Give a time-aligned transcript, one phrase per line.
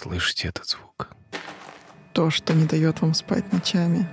[0.00, 1.08] Слышите этот звук?
[2.12, 4.06] То, что не дает вам спать ночами.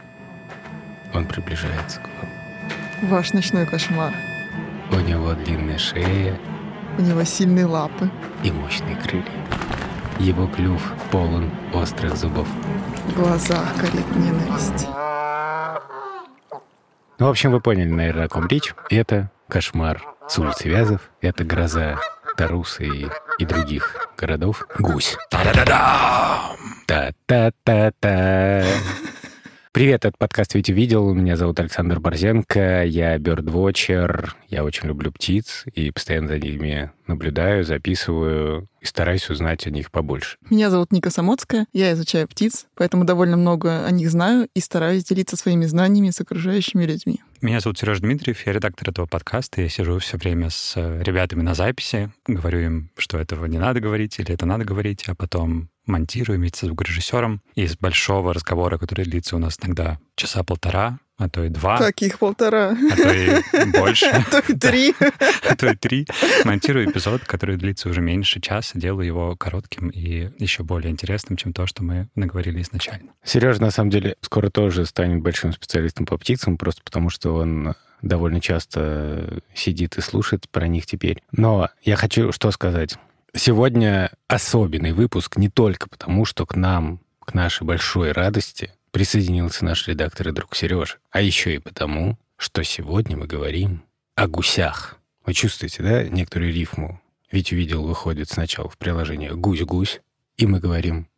[1.13, 3.09] Он приближается к вам.
[3.11, 4.11] Ваш ночной кошмар.
[4.92, 6.40] У него длинная шея
[6.98, 8.09] У него сильные лапы.
[8.43, 9.25] и мощные крылья.
[10.18, 12.48] Его клюв полон острых зубов.
[13.06, 14.88] В глазах горит ненависть.
[17.20, 18.74] Ну, в общем, вы поняли, наверное, о ком речь.
[18.90, 21.12] Это кошмар с улицы Вязов.
[21.22, 22.00] Это гроза
[22.38, 23.08] Тарусы и,
[23.38, 24.68] и других городов.
[24.79, 25.18] Гусь.
[25.29, 26.57] Та-да-да-дам!
[26.86, 28.64] Та-та-та-та.
[29.75, 31.14] Привет, это подкаст «Ведь увидел».
[31.14, 37.65] Меня зовут Александр Борзенко, я бёрдвотчер, я очень люблю птиц и постоянно за ними наблюдаю,
[37.65, 40.37] записываю и стараюсь узнать о них побольше.
[40.49, 45.03] Меня зовут Ника Самоцкая, я изучаю птиц, поэтому довольно много о них знаю и стараюсь
[45.03, 47.20] делиться своими знаниями с окружающими людьми.
[47.41, 49.62] Меня зовут Сереж Дмитриев, я редактор этого подкаста.
[49.62, 53.81] Я сижу все время с э, ребятами на записи, говорю им, что этого не надо
[53.81, 57.41] говорить или это надо говорить, а потом монтирую вместе с звукорежиссером.
[57.55, 62.20] Из большого разговора, который длится у нас иногда часа полтора, а то и два, Таких
[62.20, 64.94] полтора, а то и больше, а то и три.
[65.50, 66.08] а то и три.
[66.44, 71.54] Монтирую эпизод, который длится уже меньше часа, делаю его коротким и еще более интересным, чем
[71.54, 73.12] то, что мы наговорили изначально.
[73.24, 77.76] Сережа, на самом деле, скоро тоже станет большим специалистом по птицам, просто потому что он
[78.02, 81.24] довольно часто сидит и слушает про них теперь.
[81.31, 82.98] Но я хочу что сказать.
[83.38, 89.89] Сегодня особенный выпуск не только потому, что к нам, к нашей большой радости, присоединился наш
[89.89, 93.83] редактор и друг Сережа, а еще и потому, что сегодня мы говорим
[94.16, 94.97] о гусях.
[95.25, 97.02] Вы чувствуете, да, некоторую рифму?
[97.30, 100.00] Ведь увидел, выходит сначала в приложение «гусь-гусь»,
[100.38, 101.09] и мы говорим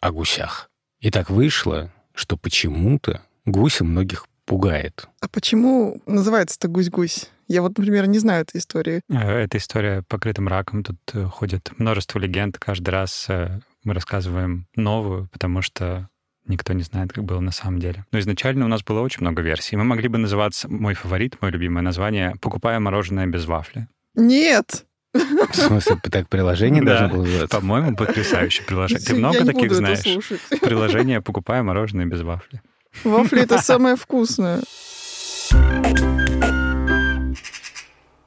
[0.00, 0.70] о гусях.
[1.00, 5.08] И так вышло, что почему-то гуся многих пугает.
[5.20, 7.30] А почему называется-то гусь-гусь?
[7.48, 9.00] Я вот, например, не знаю этой истории.
[9.10, 10.82] Э, Эта история покрыта мраком.
[10.82, 12.58] Тут э, ходит множество легенд.
[12.58, 16.08] Каждый раз э, мы рассказываем новую, потому что
[16.46, 18.04] никто не знает, как было на самом деле.
[18.12, 19.76] Но изначально у нас было очень много версий.
[19.76, 23.88] Мы могли бы называться, мой фаворит, мое любимое название, «Покупая мороженое без вафли».
[24.14, 24.84] Нет!
[25.12, 26.98] В смысле, так приложение Да.
[26.98, 27.56] должно было называться?
[27.60, 29.04] По-моему, потрясающее приложение.
[29.04, 30.02] Ты Я много не таких знаешь?
[30.60, 32.60] Приложение «Покупая мороженое без вафли».
[33.04, 34.60] Вафли— это самое вкусное.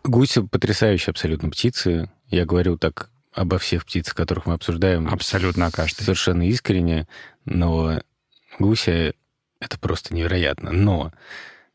[0.07, 2.09] Гуси— потрясающие абсолютно птицы.
[2.29, 5.07] Я говорю так обо всех птицах, которых мы обсуждаем.
[5.07, 6.03] Абсолютно о каждой.
[6.03, 7.07] Совершенно искренне.
[7.45, 8.01] Но
[8.59, 9.13] гуси—
[9.59, 10.71] это просто невероятно.
[10.71, 11.11] Но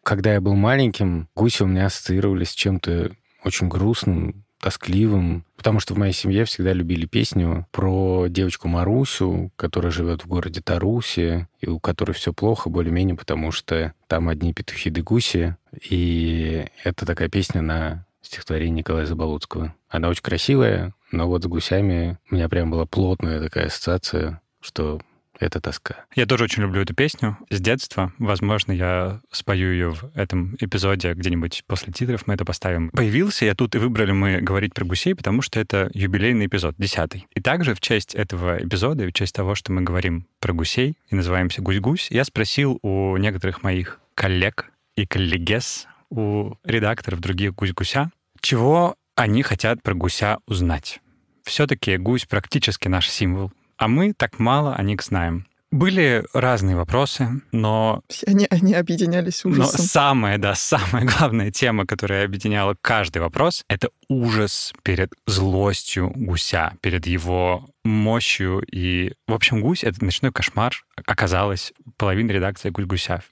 [0.03, 3.12] когда я был маленьким, гуси у меня ассоциировались с чем-то
[3.44, 9.91] очень грустным, тоскливым, потому что в моей семье всегда любили песню про девочку Марусю, которая
[9.91, 14.91] живет в городе Тарусе, и у которой все плохо более-менее, потому что там одни петухи
[14.91, 15.56] да гуси,
[15.91, 19.75] и это такая песня на стихотворение Николая Заболоцкого.
[19.88, 25.00] Она очень красивая, но вот с гусями у меня прям была плотная такая ассоциация, что
[25.38, 26.05] это тоска.
[26.15, 28.12] Я тоже очень люблю эту песню с детства.
[28.19, 32.27] Возможно, я спою ее в этом эпизоде где-нибудь после титров.
[32.27, 32.91] Мы это поставим.
[32.91, 37.27] Появился я тут, и выбрали мы говорить про гусей, потому что это юбилейный эпизод, десятый.
[37.34, 41.15] И также в честь этого эпизода, в честь того, что мы говорим про гусей и
[41.15, 48.97] называемся «Гусь-гусь», я спросил у некоторых моих коллег и коллегес, у редакторов других «Гусь-гуся», чего
[49.17, 51.00] они хотят про гуся узнать.
[51.43, 55.47] Все-таки гусь практически наш символ, а мы так мало о них знаем.
[55.71, 59.81] Были разные вопросы, но, Все Они, они объединялись но ужасом.
[59.81, 67.06] самая, да, самая главная тема, которая объединяла каждый вопрос, это ужас перед злостью гуся, перед
[67.06, 68.62] его мощью.
[68.71, 70.75] И, в общем, гусь— это ночной кошмар,
[71.06, 73.23] оказалось, половина редакции «Гусь-гуся».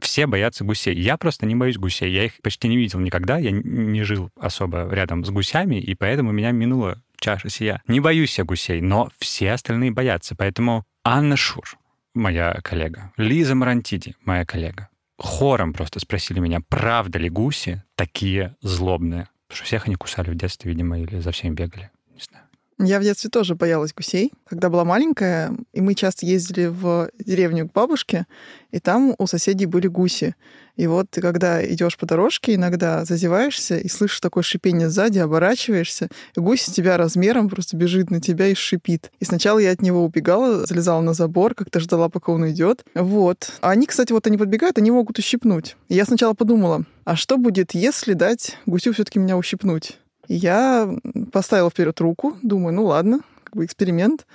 [0.00, 0.94] Все боятся гусей.
[0.98, 2.12] Я просто не боюсь гусей.
[2.12, 3.38] Я их почти не видел никогда.
[3.38, 7.82] Я не жил особо рядом с гусями, и поэтому меня минула чаша сия.
[7.86, 10.34] Не боюсь я гусей, но все остальные боятся.
[10.36, 11.78] Поэтому Анна Шур,
[12.14, 14.88] моя коллега, Лиза Марантиди, моя коллега,
[15.18, 19.28] хором просто спросили меня, правда ли гуси такие злобные?
[19.46, 21.90] Потому что всех они кусали в детстве, видимо, или за всеми бегали.
[22.14, 22.44] Не знаю.
[22.80, 24.32] Я в детстве тоже боялась гусей.
[24.48, 28.26] Когда была маленькая, и мы часто ездили в деревню к бабушке,
[28.70, 30.36] и там у соседей были гуси.
[30.76, 36.08] И вот ты, когда идешь по дорожке, иногда зазеваешься и слышишь такое шипение сзади, оборачиваешься,
[36.36, 39.10] и гусь с тебя размером просто бежит на тебя и шипит.
[39.18, 42.84] И сначала я от него убегала, залезала на забор, как-то ждала, пока он уйдет.
[42.94, 43.50] Вот.
[43.60, 45.76] А они, кстати, вот они подбегают, они могут ущипнуть.
[45.88, 49.98] И я сначала подумала, а что будет, если дать гусю все-таки меня ущипнуть?
[50.28, 50.88] Я
[51.32, 54.26] поставила вперед руку, думаю, ну ладно, как бы эксперимент.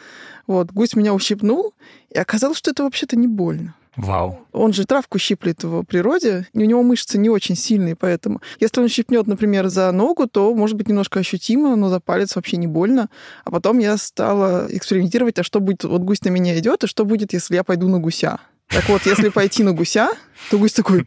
[0.48, 1.74] Вот, гусь меня ущипнул,
[2.10, 3.76] и оказалось, что это вообще-то не больно.
[3.96, 4.40] Вау.
[4.52, 8.82] Он же травку щиплет в природе, и у него мышцы не очень сильные, поэтому если
[8.82, 12.66] он щипнет, например, за ногу, то может быть немножко ощутимо, но за палец вообще не
[12.66, 13.10] больно.
[13.46, 17.06] А потом я стала экспериментировать, а что будет, вот гусь на меня идет, и что
[17.06, 18.40] будет, если я пойду на гуся.
[18.68, 20.10] Так вот, если пойти на гуся,
[20.50, 21.06] то гусь такой,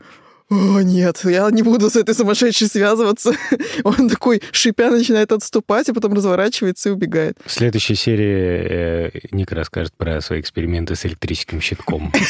[0.49, 3.33] о, нет, я не буду с этой сумасшедшей связываться.
[3.85, 7.37] Он такой, шипя, начинает отступать, а потом разворачивается и убегает.
[7.45, 12.13] В следующей серии э, Ник расскажет про свои эксперименты с электрическим щитком.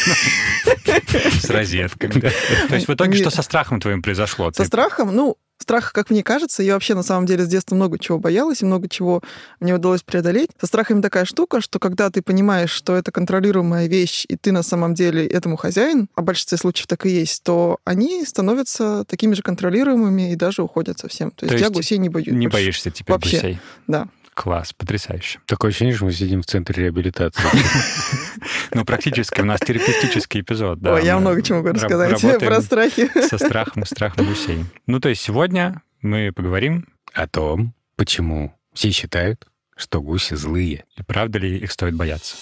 [1.40, 2.32] С розетками.
[2.68, 4.50] То есть в итоге что со страхом твоим произошло?
[4.52, 5.14] Со страхом?
[5.14, 8.62] Ну, Страх, как мне кажется, я вообще на самом деле с детства много чего боялась
[8.62, 9.22] и много чего
[9.58, 10.50] мне удалось преодолеть.
[10.60, 14.62] Со страхами такая штука, что когда ты понимаешь, что это контролируемая вещь, и ты на
[14.62, 19.34] самом деле этому хозяин, а в большинстве случаев так и есть, то они становятся такими
[19.34, 21.30] же контролируемыми и даже уходят совсем.
[21.30, 22.28] То, то есть, я гусей не боюсь.
[22.28, 22.64] Не больше.
[22.64, 23.36] боишься теперь вообще.
[23.36, 23.60] гусей?
[23.86, 24.08] Да.
[24.36, 25.40] Класс, потрясающе.
[25.46, 27.42] Такое ощущение, что мы сидим в центре реабилитации.
[28.72, 30.94] Ну, практически, у нас терапевтический эпизод, да.
[30.94, 33.10] Ой, я много чего могу рассказать про страхи.
[33.26, 34.66] Со страхом, страхом гусей.
[34.86, 39.46] Ну, то есть сегодня мы поговорим о том, почему все считают,
[39.76, 40.84] что гуси злые.
[40.96, 42.36] И правда ли их стоит бояться.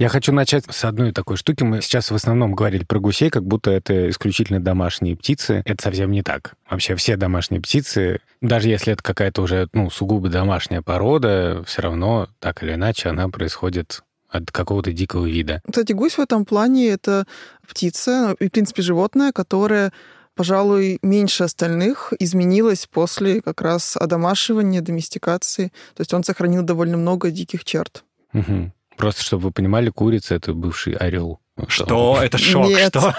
[0.00, 1.62] Я хочу начать с одной такой штуки.
[1.62, 5.60] Мы сейчас в основном говорили про гусей, как будто это исключительно домашние птицы.
[5.66, 6.54] Это совсем не так.
[6.70, 12.30] Вообще все домашние птицы, даже если это какая-то уже ну, сугубо домашняя порода, все равно
[12.38, 15.60] так или иначе она происходит от какого-то дикого вида.
[15.68, 17.26] Кстати, гусь в этом плане это
[17.68, 19.92] птица, и, в принципе, животное, которое
[20.34, 25.66] пожалуй, меньше остальных изменилось после как раз одомашивания, доместикации.
[25.94, 28.02] То есть он сохранил довольно много диких черт.
[28.32, 28.72] Угу.
[29.00, 31.40] Просто, чтобы вы понимали, курица— это бывший орел.
[31.68, 32.20] Что?
[32.22, 32.88] Это шок, Нет.
[32.88, 33.14] что?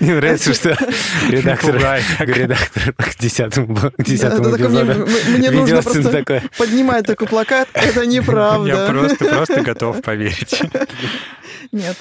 [0.00, 0.70] Мне нравится, что
[1.28, 1.76] редактор,
[2.18, 5.06] редактор к десятому, к десятому эпизоду
[5.36, 7.68] Мне нужно просто поднимать такой плакат.
[7.74, 8.68] Это неправда.
[8.68, 10.60] Я просто, просто готов поверить.
[11.70, 11.96] Нет.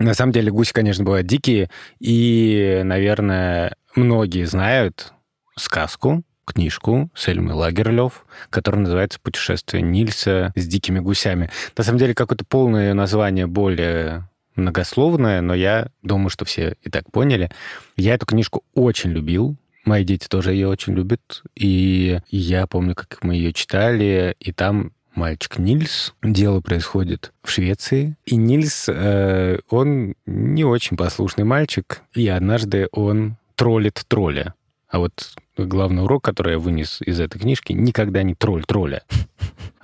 [0.00, 1.70] На самом деле гуси, конечно, бывают дикие,
[2.00, 5.12] и, наверное, многие знают
[5.56, 11.50] сказку книжку Сельмы Лагерлёв, которая называется «Путешествие Нильса с дикими гусями».
[11.76, 17.10] На самом деле, какое-то полное название более многословное, но я думаю, что все и так
[17.10, 17.50] поняли.
[17.96, 21.42] Я эту книжку очень любил, Мои дети тоже ее очень любят.
[21.56, 26.14] И я помню, как мы ее читали, и там мальчик Нильс.
[26.22, 28.16] Дело происходит в Швеции.
[28.24, 34.54] И Нильс, э, он не очень послушный мальчик, и однажды он троллит тролля.
[34.92, 39.02] А вот главный урок, который я вынес из этой книжки, никогда не тролль тролля.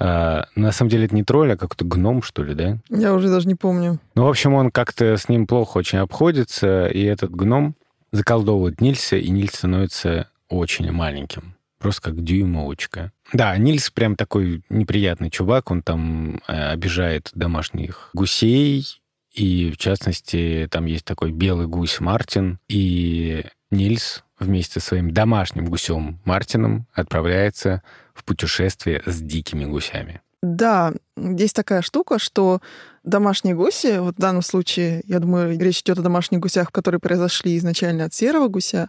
[0.00, 2.78] А, на самом деле это не тролль, а какой-то гном, что ли, да?
[2.88, 3.98] Я уже даже не помню.
[4.14, 7.74] Ну, в общем, он как-то с ним плохо очень обходится, и этот гном
[8.12, 11.56] заколдовывает Нильса, и Нильс становится очень маленьким.
[11.80, 13.10] Просто как дюймовочка.
[13.32, 18.86] Да, Нильс прям такой неприятный чувак, он там э, обижает домашних гусей,
[19.34, 25.66] и, в частности, там есть такой белый гусь Мартин, и Нильс вместе со своим домашним
[25.66, 27.82] гусем Мартином отправляется
[28.14, 30.20] в путешествие с дикими гусями.
[30.42, 32.60] Да, есть такая штука, что
[33.02, 37.56] домашние гуси, вот в данном случае, я думаю, речь идет о домашних гусях, которые произошли
[37.58, 38.88] изначально от серого гуся,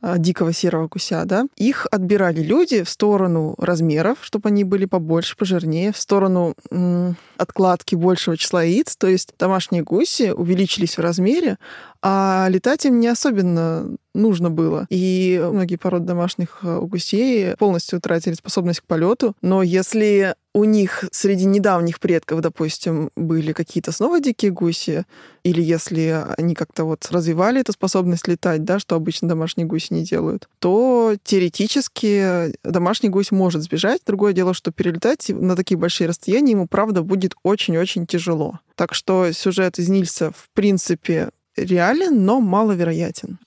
[0.00, 5.36] а, дикого серого гуся, да, их отбирали люди в сторону размеров, чтобы они были побольше,
[5.36, 11.58] пожирнее, в сторону м- откладки большего числа яиц, то есть домашние гуси увеличились в размере,
[12.08, 14.86] а летать им не особенно нужно было.
[14.90, 19.34] И многие породы домашних э, гусей полностью утратили способность к полету.
[19.42, 25.04] Но если у них среди недавних предков, допустим, были какие-то снова дикие гуси,
[25.42, 30.04] или если они как-то вот развивали эту способность летать, да, что обычно домашние гуси не
[30.04, 34.02] делают, то теоретически домашний гусь может сбежать.
[34.06, 38.60] Другое дело, что перелетать на такие большие расстояния ему, правда, будет очень-очень тяжело.
[38.76, 43.38] Так что сюжет из Нильса, в принципе, реален, но маловероятен.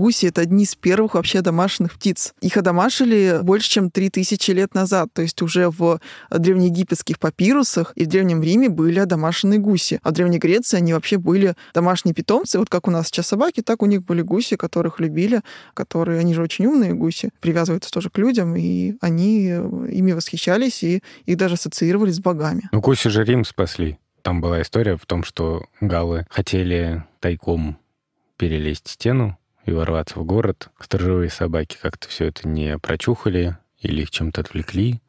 [0.00, 2.32] Гуси— это одни из первых вообще домашних птиц.
[2.40, 5.08] Их одомашили больше, чем 3000 лет назад.
[5.12, 10.00] То есть уже в древнеегипетских папирусах и в Древнем Риме были одомашенные гуси.
[10.02, 12.58] А в Древней Греции они вообще были домашние питомцы.
[12.58, 15.42] Вот как у нас сейчас собаки, так у них были гуси, которых любили,
[15.74, 21.02] которые, они же очень умные гуси, привязываются тоже к людям, и они ими восхищались, и
[21.26, 22.70] их даже ассоциировали с богами.
[22.72, 23.98] Ну, гуси же Рим спасли.
[24.22, 27.78] Там была история в том, что галлы хотели тайком
[28.36, 29.36] перелезть стену
[29.66, 30.70] и ворваться в город.
[30.80, 35.00] Сторожевые собаки как-то все это не прочухали или их чем-то отвлекли,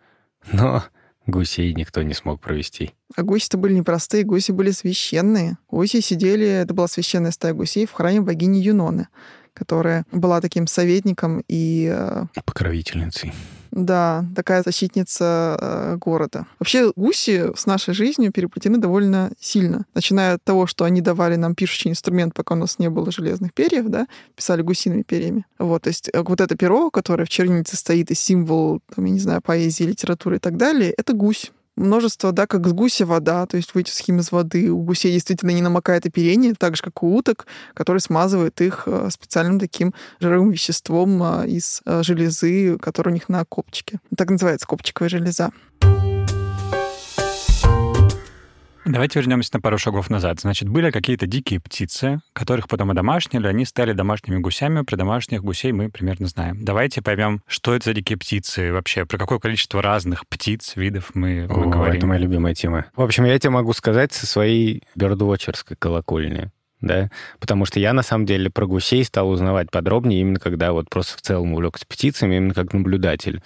[0.51, 0.83] но
[1.25, 2.93] гусей никто не смог провести.
[3.15, 5.57] А гуси-то были непростые, гуси были священные.
[5.69, 9.07] Гуси сидели, это была священная стая гусей в храме богини Юноны.
[9.53, 11.91] Которая была таким советником и...
[11.93, 13.33] э, Покровительницей.
[13.71, 16.45] Да, такая защитница э, города.
[16.59, 19.85] Вообще гуси с нашей жизнью переплетены довольно сильно.
[19.93, 23.53] Начиная от того, что они давали нам пишущий инструмент, пока у нас не было железных
[23.53, 25.45] перьев, да, писали гусиными перьями.
[25.57, 29.11] Вот, то есть э, вот это перо, которое в чернице стоит и символ, там, я
[29.11, 31.53] не знаю, поэзии, литературы и так далее, это гусь.
[31.77, 34.69] Множество, да, как с гуся вода, то есть выйти схем из воды.
[34.71, 39.09] У гусей действительно не намокает оперение, так же, как у уток, который смазывает их э,
[39.09, 43.99] специальным таким жировым веществом а, из э, железы, которая у них на копчике.
[44.15, 45.51] Так называется копчиковая железа.
[48.91, 50.41] Давайте вернемся на пару шагов назад.
[50.41, 54.81] Значит, были какие-то дикие птицы, которых потом одомашнили, они стали домашними гусями.
[54.81, 56.65] Про домашних гусей мы примерно знаем.
[56.65, 61.47] Давайте поймем, что это за дикие птицы вообще, про какое количество разных птиц, видов мы,
[61.49, 61.97] мы О, говорим.
[61.99, 62.87] это моя любимая тема.
[62.93, 66.51] В общем, я тебе могу сказать со своей бердвотчерской колокольни.
[66.81, 70.89] Да, потому что я на самом деле про гусей стал узнавать подробнее именно когда вот
[70.89, 73.41] просто в целом увлекся птицами, именно как наблюдатель.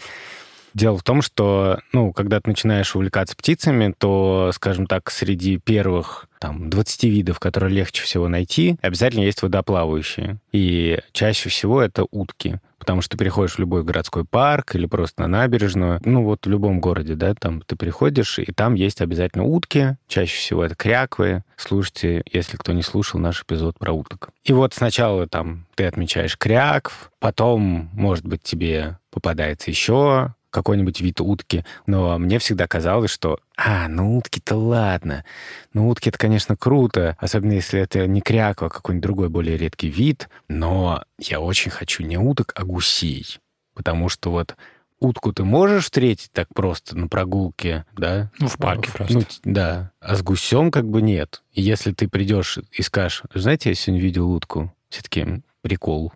[0.75, 6.27] Дело в том, что, ну, когда ты начинаешь увлекаться птицами, то, скажем так, среди первых
[6.37, 10.37] там 20 видов, которые легче всего найти, обязательно есть водоплавающие.
[10.51, 12.59] И чаще всего это утки.
[12.77, 16.49] Потому что ты приходишь в любой городской парк или просто на набережную, ну вот в
[16.49, 21.43] любом городе, да, там ты приходишь, и там есть обязательно утки, чаще всего это кряквы.
[21.55, 24.29] Слушайте, если кто не слушал наш эпизод про уток.
[24.43, 31.19] И вот сначала там ты отмечаешь крякв, потом, может быть, тебе попадается еще какой-нибудь вид
[31.19, 31.65] утки.
[31.85, 35.25] Но мне всегда казалось, что, а, ну утки-то ладно.
[35.73, 39.89] Ну утки это, конечно, круто, особенно если это не кряква, а какой-нибудь другой более редкий
[39.89, 40.29] вид.
[40.47, 43.39] Но я очень хочу не уток, а гусей.
[43.73, 44.55] Потому что вот
[44.99, 48.31] утку ты можешь встретить так просто на прогулке, да?
[48.39, 49.13] Ну, в парке просто.
[49.13, 49.91] Ну, да.
[49.99, 51.43] А с гусем как бы нет.
[51.51, 56.13] И если ты придешь и скажешь, знаете, я сегодня видел утку, все таки прикол.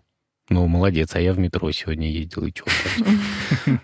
[0.50, 2.64] Ну, молодец, а я в метро сегодня ездил, и чё?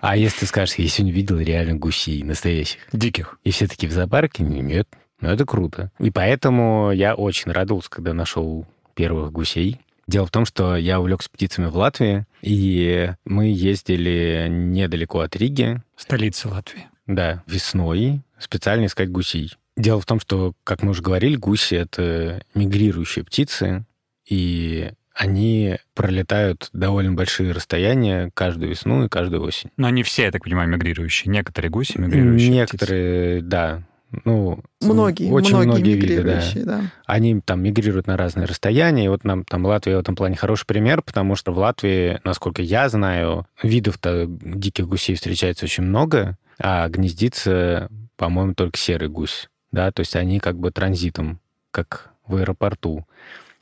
[0.00, 3.38] А если ты скажешь, я сегодня видел реально гусей настоящих, Диких.
[3.44, 4.88] и все таки в зоопарке, нет,
[5.20, 5.92] ну это круто.
[6.00, 9.80] И поэтому я очень радовался, когда нашел первых гусей.
[10.08, 15.82] Дело в том, что я увлекся птицами в Латвии, и мы ездили недалеко от Риги,
[15.96, 16.86] Столица Латвии.
[17.06, 19.52] да, весной специально искать гусей.
[19.76, 23.84] Дело в том, что, как мы уже говорили, гуси— это мигрирующие птицы,
[24.28, 29.70] и они пролетают довольно большие расстояния каждую весну и каждую осень.
[29.78, 31.32] Но они все, я так понимаю, мигрирующие.
[31.32, 32.50] Некоторые гуси мигрирующие.
[32.50, 33.82] Некоторые, да.
[34.24, 36.22] Ну, Многие, очень многие, многие виды, да.
[36.22, 36.80] мигрирующие, да.
[37.06, 39.06] Они там мигрируют на разные расстояния.
[39.06, 42.60] И вот нам там Латвия в этом плане хороший пример, потому что в Латвии, насколько
[42.60, 49.48] я знаю, видов-то диких гусей встречается очень много, а гнездится, по-моему, только серый гусь.
[49.72, 53.06] Да, то есть они как бы транзитом, как в аэропорту.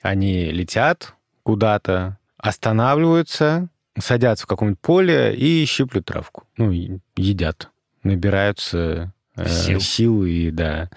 [0.02, 6.42] Они летят куда-то, останавливаются, садятся в каком-нибудь поле и щиплют травку.
[6.56, 6.72] Ну,
[7.16, 7.70] едят.
[8.02, 9.80] Набираются э, Сил.
[9.80, 10.90] сил и, да,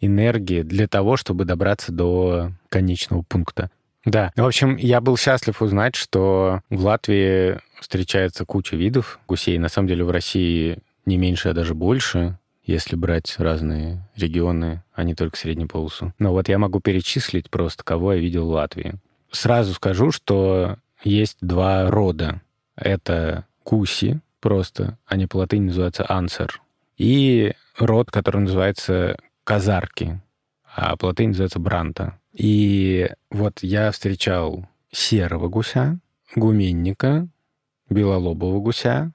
[0.00, 3.70] энергии для того, чтобы добраться до конечного пункта.
[4.04, 4.32] Да.
[4.36, 9.58] В общем, я был счастлив узнать, что в Латвии встречается куча видов гусей.
[9.58, 15.04] На самом деле в России не меньше, а даже больше, если брать разные регионы, а
[15.04, 16.12] не только среднюю полосу.
[16.18, 18.94] Но вот я могу перечислить просто, кого я видел в Латвии.
[19.30, 22.40] Сразу скажу, что есть два рода.
[22.76, 26.62] Это куси, просто, они по латыни называются ансер,
[26.96, 30.20] и род, который называется казарки,
[30.74, 32.18] а по латыни называется бранта.
[32.32, 35.98] И вот я встречал серого гуся,
[36.34, 37.28] гуменника,
[37.90, 39.12] белолобого гуся,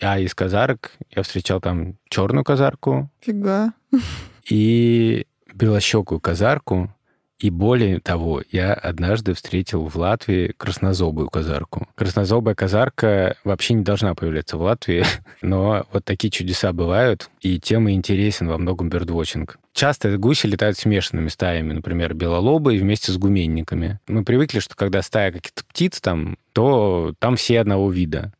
[0.00, 3.72] а из казарок я встречал там черную казарку Фига.
[4.48, 6.94] и белощекую казарку.
[7.40, 11.88] И более того, я однажды встретил в Латвии краснозобую казарку.
[11.94, 15.04] Краснозобая казарка вообще не должна появляться в Латвии,
[15.42, 19.58] но вот такие чудеса бывают, и тем интересен во многом бердвотчинг.
[19.72, 24.00] Часто гуси летают смешанными стаями, например, белолобые вместе с гуменниками.
[24.06, 28.32] Мы привыкли, что когда стая каких-то птиц там, то там все одного вида.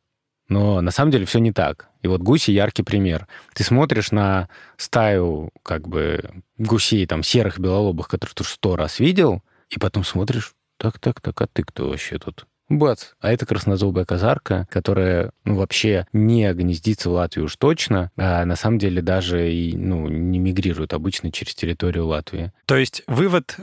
[0.50, 1.89] Но на самом деле все не так.
[2.02, 3.26] И вот гуси яркий пример.
[3.54, 9.42] Ты смотришь на стаю как бы гусей, там, серых белолобых, которых ты сто раз видел,
[9.68, 12.46] и потом смотришь, так, так, так, а ты кто вообще тут?
[12.70, 13.06] Бац!
[13.20, 18.54] А это краснозобая казарка, которая, ну, вообще не гнездится в Латвии уж точно, а на
[18.54, 22.52] самом деле даже и, ну, не мигрирует обычно через территорию Латвии.
[22.66, 23.56] То есть вывод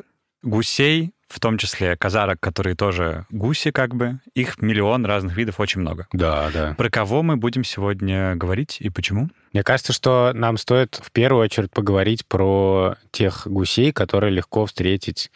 [0.44, 5.82] гусей, в том числе казарок, которые тоже гуси как бы, их миллион разных видов, очень
[5.82, 6.08] много.
[6.14, 6.76] Да, да.
[6.78, 9.30] Про кого мы будем сегодня говорить и почему?
[9.54, 15.32] Мне кажется, что нам стоит в первую очередь поговорить про тех гусей, которые легко встретить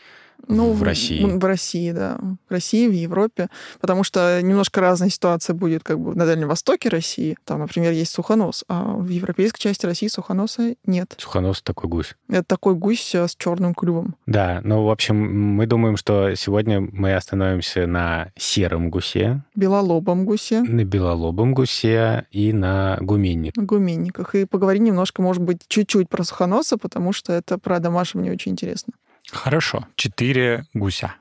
[0.47, 1.23] ну, в России.
[1.23, 2.17] В России, да.
[2.49, 3.49] В России, в Европе.
[3.79, 7.37] Потому что немножко разная ситуация будет как бы на Дальнем Востоке России.
[7.45, 11.15] Там, например, есть сухонос, а в европейской части России сухоноса нет.
[11.17, 12.15] Сухонос такой гусь.
[12.29, 14.15] Это такой гусь э, с черным клювом.
[14.25, 19.43] Да, ну, в общем, мы думаем, что сегодня мы остановимся на сером гусе.
[19.55, 20.61] Белолобом гусе.
[20.61, 23.61] На белолобом гусе и на гуменниках.
[23.61, 24.35] На гуменниках.
[24.35, 28.93] И поговорим немножко, может быть, чуть-чуть про сухоноса, потому что это про домашнего очень интересно.
[29.31, 29.87] Хорошо.
[29.95, 31.15] Четыре гуся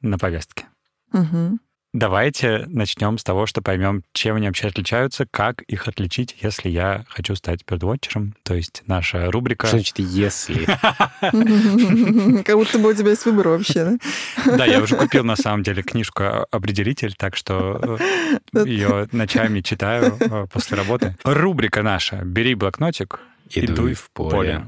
[0.00, 0.66] на повестке.
[1.12, 1.58] Угу.
[1.94, 7.04] Давайте начнем с того, что поймем, чем они вообще отличаются, как их отличить, если я
[7.08, 8.34] хочу стать бердвотчером.
[8.42, 9.68] То есть наша рубрика...
[9.68, 10.64] Что значит «если»?
[12.42, 13.84] Как будто бы у тебя есть выбор вообще,
[14.44, 14.56] да?
[14.56, 18.00] Да, я уже купил, на самом деле, книжку «Определитель», так что
[18.52, 21.16] э, ее ночами читаю э, после работы.
[21.22, 23.20] Рубрика наша «Бери блокнотик
[23.50, 24.64] и дуй в поле».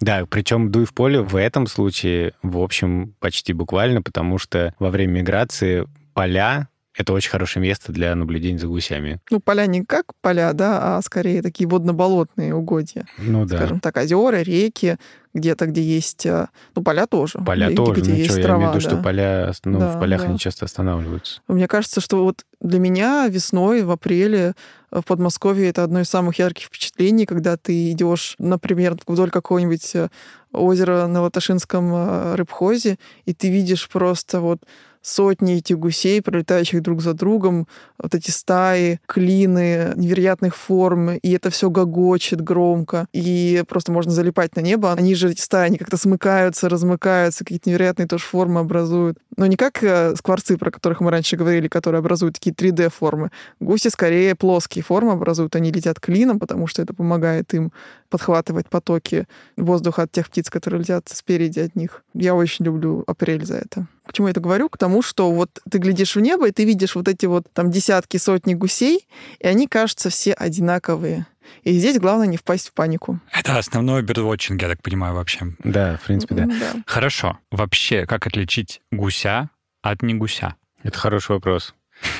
[0.00, 4.90] Да, причем дуй в поле в этом случае, в общем, почти буквально, потому что во
[4.90, 9.20] время миграции поля это очень хорошее место для наблюдения за гусями.
[9.30, 13.06] Ну, поля не как поля, да, а скорее такие водно-болотные угодья.
[13.18, 13.56] Ну да.
[13.56, 14.96] Скажем так, озера, реки,
[15.34, 16.24] где-то, где есть...
[16.24, 17.38] Э, ну, поля тоже.
[17.44, 18.00] Поля реки, тоже.
[18.00, 18.90] Где ну, есть что, трава, я имею в виду, да.
[18.90, 20.28] что поля, ну, Да, в полях да.
[20.28, 21.42] они часто останавливаются.
[21.48, 24.54] Мне кажется, что вот для меня весной, в апреле
[25.00, 30.08] в Подмосковье это одно из самых ярких впечатлений, когда ты идешь, например, вдоль какого-нибудь э,
[30.52, 34.60] озера на Латышинском э, рыбхозе, и ты видишь просто вот
[35.06, 41.50] сотни этих гусей, пролетающих друг за другом, вот эти стаи, клины невероятных форм, и это
[41.50, 44.92] все гогочет громко, и просто можно залипать на небо.
[44.92, 49.18] Они же, эти стаи, они как-то смыкаются, размыкаются, какие-то невероятные тоже формы образуют.
[49.36, 53.30] Но не как э, скворцы, про которых мы раньше говорили, которые образуют такие 3D-формы.
[53.60, 57.70] Гуси скорее плоские формы образуют, они летят клином, потому что это помогает им
[58.08, 62.02] подхватывать потоки воздуха от тех птиц, которые летят спереди от них.
[62.14, 63.86] Я очень люблю апрель за это.
[64.06, 64.68] К чему я это говорю?
[64.68, 67.70] К тому, что вот ты глядишь в небо, и ты видишь вот эти вот там
[67.70, 69.06] десятки, сотни гусей,
[69.40, 71.26] и они кажутся все одинаковые.
[71.62, 73.20] И здесь главное не впасть в панику.
[73.32, 75.54] Это основной бердвотчинг, я так понимаю, вообще.
[75.62, 76.46] Да, в принципе, да.
[76.46, 76.82] Да.
[76.86, 77.38] Хорошо.
[77.50, 79.50] Вообще, как отличить гуся
[79.82, 80.56] от не гуся?
[80.82, 81.74] Это хороший вопрос.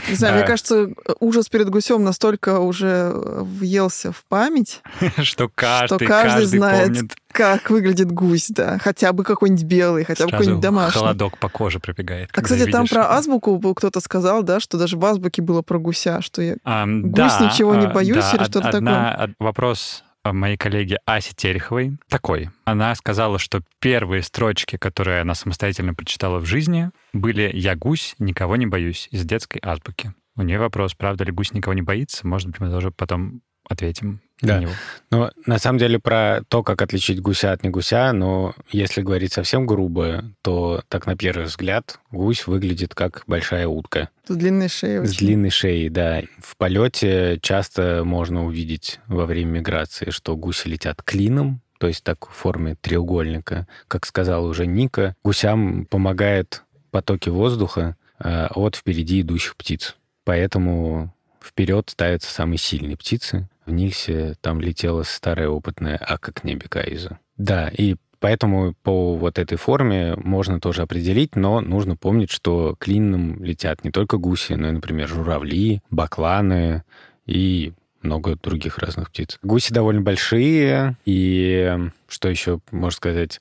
[0.08, 0.38] Не знаю, Да.
[0.38, 0.88] мне кажется,
[1.20, 4.80] ужас перед гусем настолько уже въелся в память,
[5.22, 7.14] Что каждый, что каждый, знает, помнит.
[7.30, 8.78] как выглядит гусь, да.
[8.82, 10.98] Хотя бы какой-нибудь белый, хотя бы Сразу какой-нибудь домашний.
[11.00, 12.30] холодок по коже пробегает.
[12.34, 16.20] А, кстати, там про азбуку кто-то сказал, да, что даже в азбуке было про гуся,
[16.22, 16.56] что я...
[16.64, 20.56] Ам, Гусь, да, ничего не а, боюсь да, или что-то одна- од- Вопрос а, моей
[20.56, 22.50] коллеги Аси Тереховой такой.
[22.64, 28.56] Она сказала, что первые строчки, которые она самостоятельно прочитала в жизни, были «Я гусь, никого
[28.56, 30.12] не боюсь» из детской азбуки.
[30.36, 32.26] У нее вопрос, правда ли гусь никого не боится?
[32.26, 34.56] Может быть, мы тоже потом ответим Да.
[34.56, 34.72] на него.
[35.10, 39.32] Но на самом деле про то, как отличить гуся от не гуся, но если говорить
[39.32, 44.10] совсем грубо, то так на первый взгляд гусь выглядит как большая утка.
[44.28, 45.26] С длинной шеей С очень.
[45.26, 46.22] длинной шеей, да.
[46.38, 52.28] В полете часто можно увидеть во время миграции, что гуси летят клином, то есть так
[52.28, 53.66] в форме треугольника.
[53.88, 56.62] Как сказала уже Ника, гусям помогает
[56.96, 59.96] потоки воздуха э, от впереди идущих птиц.
[60.24, 63.50] Поэтому вперед ставятся самые сильные птицы.
[63.66, 67.18] В Нильсе там летела старая опытная Ака Кнебекайза.
[67.36, 73.44] Да, и поэтому по вот этой форме можно тоже определить, но нужно помнить, что клином
[73.44, 76.82] летят не только гуси, но и, например, журавли, бакланы
[77.26, 79.38] и много других разных птиц.
[79.42, 83.38] Гуси довольно большие, и э, что еще можно сказать?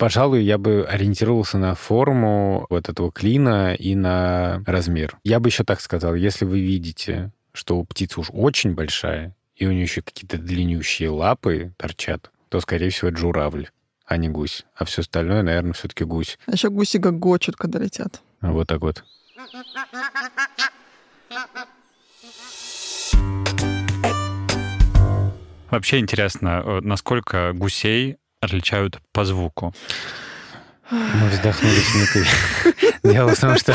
[0.00, 5.18] Пожалуй, я бы ориентировался на форму вот этого клина и на размер.
[5.24, 9.66] Я бы еще так сказал, если вы видите, что у птицы уж очень большая, и
[9.66, 13.68] у нее еще какие-то длиннющие лапы торчат, то, скорее всего, это журавль,
[14.06, 14.64] а не гусь.
[14.74, 16.38] А все остальное, наверное, все-таки гусь.
[16.46, 18.22] А еще гуси гогочут, когда летят.
[18.40, 19.04] Вот так вот.
[25.70, 29.74] Вообще интересно, э, насколько гусей отличают по звуку.
[30.90, 32.24] Мы вздохнули с Никой.
[33.04, 33.74] Дело в том, что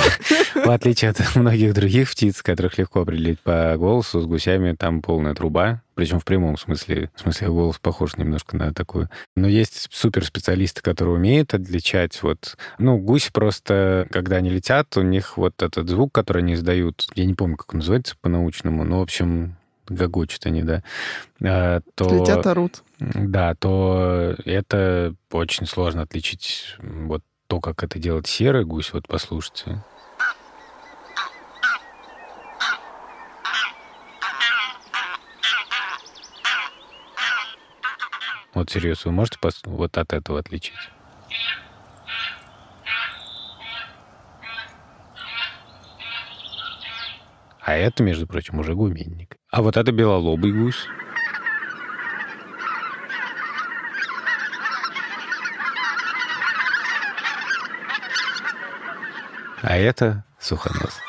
[0.53, 5.33] в отличие от многих других птиц, которых легко определить по голосу, с гусями там полная
[5.33, 7.09] труба, причем в прямом смысле.
[7.15, 9.09] В смысле, голос похож немножко на такую.
[9.35, 12.21] Но есть суперспециалисты, которые умеют отличать.
[12.21, 17.07] Вот, ну, гуси просто, когда они летят, у них вот этот звук, который они издают,
[17.15, 19.55] я не помню, как он называется по-научному, но, в общем,
[19.87, 20.83] гогочут они, да,
[21.43, 22.09] а, то...
[22.09, 22.83] Летят, орут.
[22.99, 28.93] Да, то это очень сложно отличить вот то, как это делает серый гусь.
[28.93, 29.83] Вот послушайте.
[38.53, 40.73] Вот серьезно, вы можете вот от этого отличить?
[47.65, 49.37] А это, между прочим, уже гуменник.
[49.49, 50.87] А вот это белолобый гусь.
[59.63, 61.04] А это сухонос.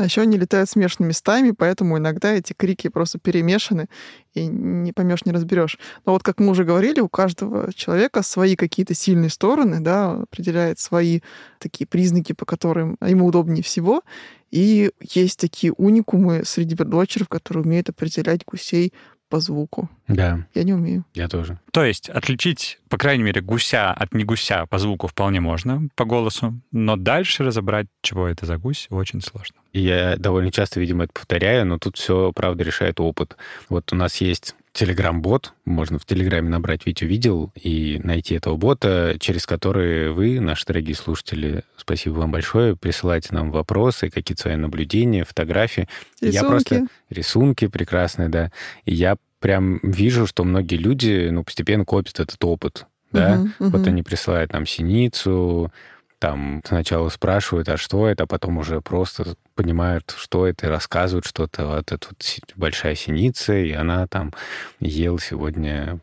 [0.00, 3.86] А еще они летают смешанными местами, поэтому иногда эти крики просто перемешаны,
[4.32, 5.78] и не поймешь, не разберешь.
[6.06, 10.78] Но вот, как мы уже говорили, у каждого человека свои какие-то сильные стороны, да, определяет
[10.78, 11.20] свои
[11.58, 14.02] такие признаки, по которым ему удобнее всего.
[14.50, 18.94] И есть такие уникумы среди бердвотчеров, которые умеют определять гусей
[19.30, 19.88] по звуку.
[20.08, 20.44] Да.
[20.54, 21.04] Я не умею.
[21.14, 21.58] Я тоже.
[21.72, 26.04] То есть отличить, по крайней мере, гуся от не гуся по звуку вполне можно, по
[26.04, 29.56] голосу, но дальше разобрать, чего это за гусь, очень сложно.
[29.72, 33.36] Я довольно часто, видимо, это повторяю, но тут все, правда, решает опыт.
[33.68, 35.52] Вот у нас есть Телеграм-бот.
[35.64, 40.94] Можно в Телеграме набрать «Витю видел» и найти этого бота, через который вы, наши дорогие
[40.94, 45.88] слушатели, спасибо вам большое, присылайте нам вопросы, какие-то свои наблюдения, фотографии.
[46.20, 46.34] Рисунки.
[46.34, 46.86] Я просто...
[47.10, 48.52] Рисунки прекрасные, да.
[48.84, 53.36] И я прям вижу, что многие люди, ну, постепенно копят этот опыт, да.
[53.58, 55.72] Мгм, Вот они присылают нам синицу,
[56.20, 61.24] там сначала спрашивают, а что это, а потом уже просто понимают, что это, и рассказывают
[61.24, 61.66] что-то.
[61.66, 64.32] Вот это вот большая синица, и она там
[64.78, 65.98] ела сегодня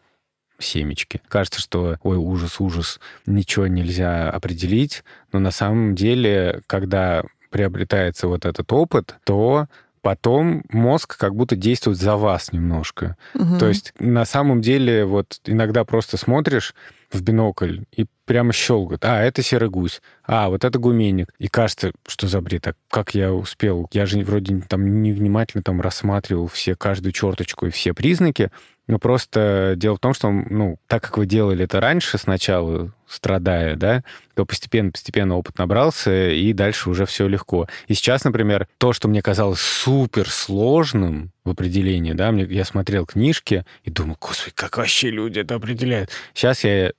[0.60, 1.22] семечки.
[1.28, 8.46] Кажется, что, ой, ужас, ужас, ничего нельзя определить, но на самом деле, когда приобретается вот
[8.46, 9.68] этот опыт, то
[10.08, 13.18] потом мозг как будто действует за вас немножко.
[13.34, 13.60] Мгм.
[13.60, 16.74] То есть на самом деле вот иногда просто смотришь
[17.12, 19.04] в бинокль и прямо щелкает.
[19.04, 20.02] А, это серый гусь.
[20.26, 21.34] А, вот это гуменник.
[21.40, 22.66] И кажется, что за бред?
[22.70, 23.90] А как я успел?
[23.92, 28.50] Я же вроде там невнимательно там рассматривал все, каждую черточку и все признаки.
[28.88, 33.76] Но просто дело в том, что, ну, так как вы делали это раньше сначала, страдая,
[33.76, 37.68] да, то постепенно-постепенно опыт набрался, и дальше уже все легко.
[37.88, 43.06] И сейчас, например, то, что мне казалось супер сложным в определении, да, мне, я смотрел
[43.06, 46.10] книжки и думал, господи, как вообще люди это определяют.
[46.34, 46.94] Сейчас я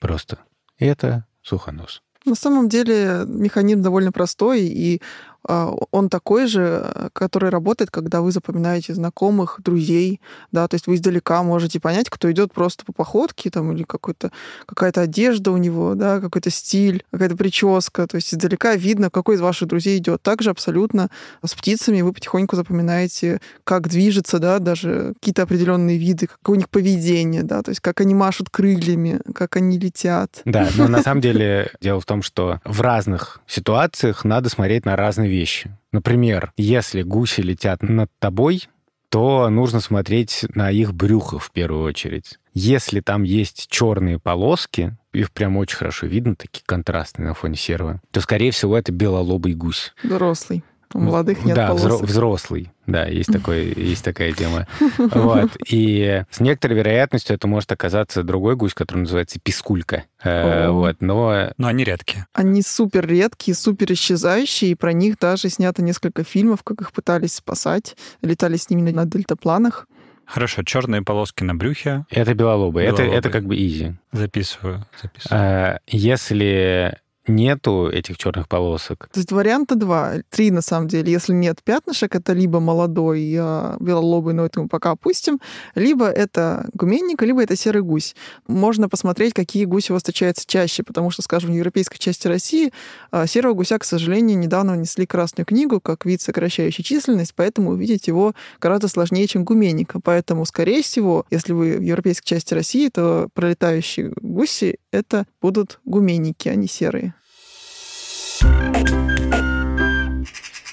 [0.00, 0.38] просто...
[0.78, 2.02] Это сухонос.
[2.24, 5.00] На самом деле механизм довольно простой, и
[5.44, 10.20] он такой же, а, который работает, когда вы запоминаете знакомых, друзей,
[10.52, 14.30] да, то есть вы издалека можете понять, кто идет просто по походке, там, или какой-то,
[14.66, 19.40] какая-то одежда у него, да, какой-то стиль, какая-то прическа, то есть издалека видно, какой из
[19.40, 20.22] ваших друзей идет.
[20.22, 21.08] Также абсолютно
[21.44, 26.68] с птицами вы потихоньку запоминаете, как движется, да, даже какие-то определенные виды, какое у них
[26.68, 30.42] поведение, да, то есть как они машут крыльями, как они летят.
[30.44, 34.96] Да, но на самом деле дело в том, что в разных ситуациях надо смотреть на
[34.96, 35.76] разные вещи.
[35.92, 38.68] Например, если гуси летят над тобой,
[39.08, 42.38] то нужно смотреть на их брюхо в первую очередь.
[42.52, 48.00] Если там есть черные полоски, их прям очень хорошо видно, такие контрастные на фоне серого,
[48.10, 49.94] то, скорее всего, это белолобый гусь.
[50.02, 50.62] Взрослый.
[50.94, 52.02] У молодых нет да, полосок.
[52.02, 52.70] взрослый.
[52.86, 54.66] Да, есть, такой, есть такая тема.
[54.98, 55.50] Вот.
[55.68, 60.04] И с некоторой вероятностью это может оказаться другой гусь, который называется пискулька.
[60.22, 60.68] Э.
[60.70, 60.96] Вот.
[61.00, 62.26] Но Но они редкие.
[62.32, 67.34] Они супер редкие, супер исчезающие, и про них даже снято несколько фильмов, как их пытались
[67.34, 67.96] спасать.
[68.22, 69.86] Летали с ними на дельтапланах.
[70.24, 72.04] Хорошо, черные полоски на брюхе.
[72.10, 72.84] это белолобый.
[72.84, 73.18] Это, Белолобый.
[73.18, 73.94] это как бы изи.
[74.12, 75.40] Записываю, записываю.
[75.40, 76.98] А, Если
[77.28, 80.14] нету этих черных полосок, То есть варианта два.
[80.30, 81.12] Три, на самом деле.
[81.12, 85.40] Если нет пятнышек, это либо молодой а, белолобый, но это мы пока опустим,
[85.74, 88.14] либо это гуменник, либо это серый гусь.
[88.46, 92.72] Можно посмотреть, какие гуси у вас встречаются чаще, потому что, скажем, в европейской части России
[93.10, 98.08] а, серого гуся, к сожалению, недавно внесли красную книгу как вид, сокращающий численность, поэтому увидеть
[98.08, 100.00] его гораздо сложнее, чем гуменника.
[100.00, 106.48] Поэтому, скорее всего, если вы в европейской части России, то пролетающие гуси— это будут гуменники,
[106.48, 107.14] а не серые.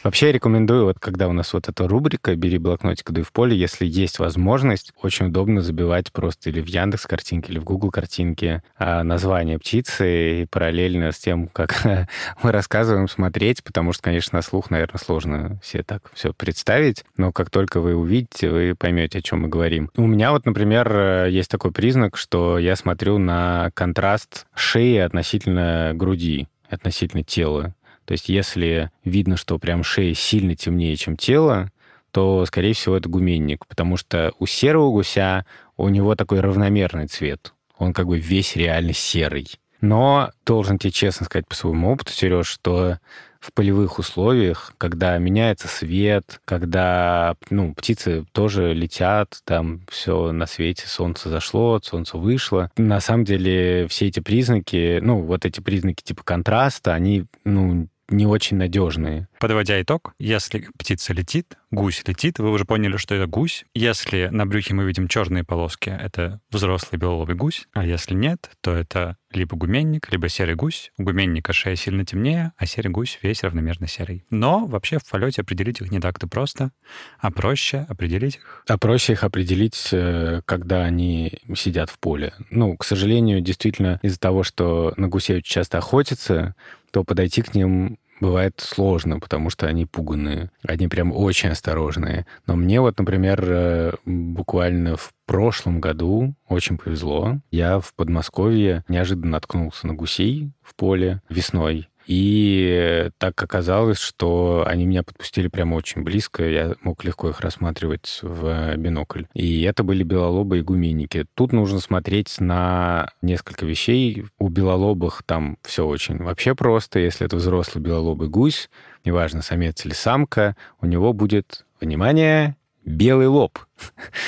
[0.05, 3.57] Вообще я рекомендую, вот когда у нас вот эта рубрика «Бери блокнотик, дуй в поле»,
[3.57, 8.61] если есть возможность, очень удобно забивать просто или в Яндекс картинке, или в Google картинке
[8.77, 11.83] а, название птицы и параллельно с тем, как
[12.43, 17.31] мы рассказываем, смотреть, потому что, конечно, на слух, наверное, сложно все так все представить, но
[17.31, 19.89] как только вы увидите, вы поймете, о чем мы говорим.
[19.97, 25.93] У меня вот, например, э, есть такой признак, что я смотрю на контраст шеи относительно
[25.95, 27.75] груди, относительно тела.
[28.05, 31.71] То есть если видно, что прям шея сильно темнее, чем тело,
[32.11, 37.53] то, скорее всего, это гуменник, потому что у серого гуся у него такой равномерный цвет.
[37.77, 39.47] Он как бы весь реально серый.
[39.81, 42.99] Но должен тебе честно сказать по своему опыту, Сереж, что
[43.45, 50.87] в полевых условиях, когда меняется свет, когда ну, птицы тоже летят, там все на свете,
[50.87, 52.71] солнце зашло, солнце вышло.
[52.75, 58.25] На самом деле все эти признаки, ну, вот эти признаки типа контраста, они, ну, не
[58.25, 59.27] очень надежные.
[59.39, 63.65] Подводя итог, если птица летит, гусь летит, вы уже поняли, что это гусь.
[63.73, 68.73] Если на брюхе мы видим черные полоски, это взрослый беловый гусь, а если нет, то
[68.73, 70.91] это либо гуменник, либо серый гусь.
[70.97, 74.25] У гуменника шея сильно темнее, а серый гусь весь равномерно серый.
[74.29, 76.71] Но вообще в полете определить их не так-то просто,
[77.19, 78.63] а проще определить их.
[78.67, 82.33] А проще их определить, э, когда они сидят в поле.
[82.49, 86.55] Ну, к сожалению, действительно, из-за того, что на гусей часто охотятся,
[86.95, 90.49] то подойти к ним бывает сложно, потому что они пуганные.
[90.65, 92.25] Они прям очень осторожные.
[92.47, 97.41] Но мне вот, например, э, буквально в прошлом году очень повезло.
[97.51, 101.89] Я в Подмосковье неожиданно наткнулся на гусей в поле весной.
[102.07, 108.19] И так оказалось, что они меня подпустили прямо очень близко, я мог легко их рассматривать
[108.21, 109.23] в бинокль.
[109.33, 111.25] И это были белолобые гуменники.
[111.33, 114.25] Тут нужно смотреть на несколько вещей.
[114.37, 116.99] У белолобых там все очень вообще просто.
[116.99, 118.69] Если это взрослый белолобый гусь,
[119.03, 123.59] неважно, самец или самка, у него будет, внимание, белый лоб.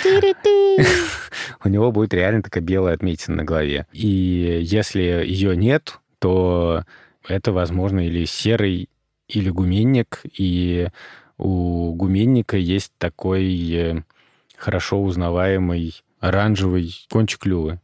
[1.63, 3.88] У него будет реально такая белая отметина на голове.
[3.92, 6.84] И если ее нет, то
[7.28, 8.90] это, возможно, или серый,
[9.28, 10.90] или гуменник, и
[11.38, 14.04] у гуменника есть такой э,
[14.58, 17.82] хорошо узнаваемый оранжевый кончик клюва.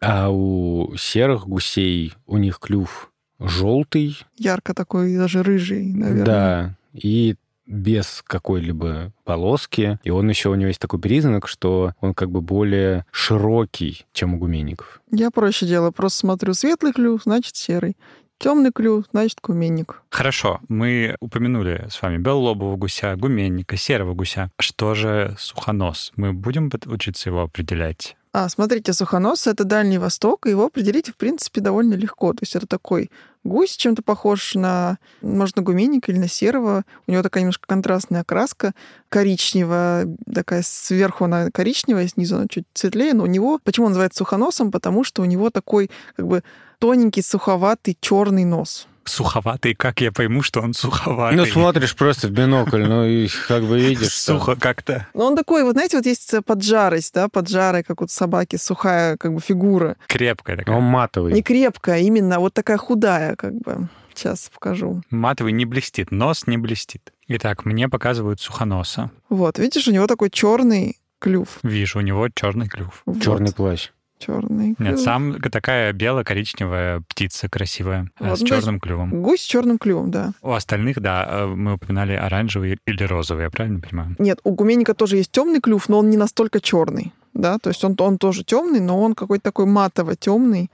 [0.00, 4.18] А у серых гусей у них клюв желтый.
[4.36, 6.24] Ярко такой, даже рыжий, наверное.
[6.24, 9.98] Да, и без какой-либо полоски.
[10.02, 14.34] И он еще, у него есть такой признак, что он как бы более широкий, чем
[14.34, 15.00] у гуменников.
[15.12, 17.96] Я проще делаю, просто смотрю светлый клюв, значит серый.
[18.38, 20.02] Темный клюв, значит, гуменник.
[20.10, 24.52] Хорошо, мы упомянули с вами белолобового гуся, гуменника, серого гуся.
[24.60, 26.12] Что же сухонос?
[26.14, 28.16] Мы будем учиться его определять?
[28.40, 32.32] А, смотрите, сухонос— это Дальний Восток, и его определить, в принципе, довольно легко.
[32.32, 33.10] То есть это такой
[33.42, 36.84] гусь, чем-то похож на, может, на гуменника или на серого.
[37.08, 38.74] У него такая немножко контрастная окраска,
[39.08, 43.58] коричневая, такая сверху она коричневая, снизу она чуть светлее, но у него...
[43.64, 44.70] Почему он называется сухоносом?
[44.70, 46.44] Потому что у него такой, как бы,
[46.78, 51.36] тоненький, суховатый черный нос суховатый, как я пойму, что он суховатый?
[51.36, 54.12] Ну, смотришь просто в бинокль, ну, и как бы видишь.
[54.12, 55.06] Сухо как-то.
[55.14, 59.34] Ну, он такой, вот знаете, вот есть поджарость, да, поджарая, как у собаки, сухая как
[59.34, 59.96] бы фигура.
[60.06, 60.76] Крепкая такая.
[60.76, 61.32] Он матовый.
[61.32, 63.88] Не крепкая, именно вот такая худая, как бы.
[64.14, 65.02] Сейчас покажу.
[65.10, 67.12] Матовый не блестит, нос не блестит.
[67.28, 69.10] Итак, мне показывают сухоноса.
[69.28, 71.58] Вот, видишь, у него такой черный клюв.
[71.62, 73.02] Вижу, у него черный клюв.
[73.06, 73.22] Вот.
[73.22, 74.88] Черный плащ черный клюв.
[74.88, 79.22] Нет, сам такая бело-коричневая птица красивая э, вот, с черным есть, клювом.
[79.22, 80.32] Гусь с черным клювом, да.
[80.42, 84.16] У остальных, да, э, мы упоминали оранжевый или розовый, я правильно понимаю?
[84.18, 87.82] Нет, у гуменника тоже есть темный клюв, но он не настолько черный, да, то есть
[87.84, 90.70] он, он тоже темный, но он какой-то такой матово-темный.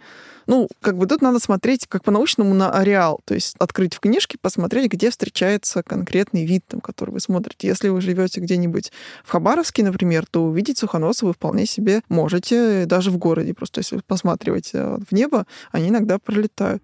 [0.47, 4.39] Ну, как бы тут надо смотреть как по-научному на ареал, то есть открыть в книжке,
[4.41, 7.69] посмотреть, где встречается конкретный вид, там, который вы смотрите.
[7.69, 8.93] Если вы живете где-нибудь
[9.25, 13.55] в Хабаровске, например, то увидеть сухоноса вы вполне себе можете даже в городе.
[13.55, 16.83] Просто если посматривать э, в небо, они иногда пролетают.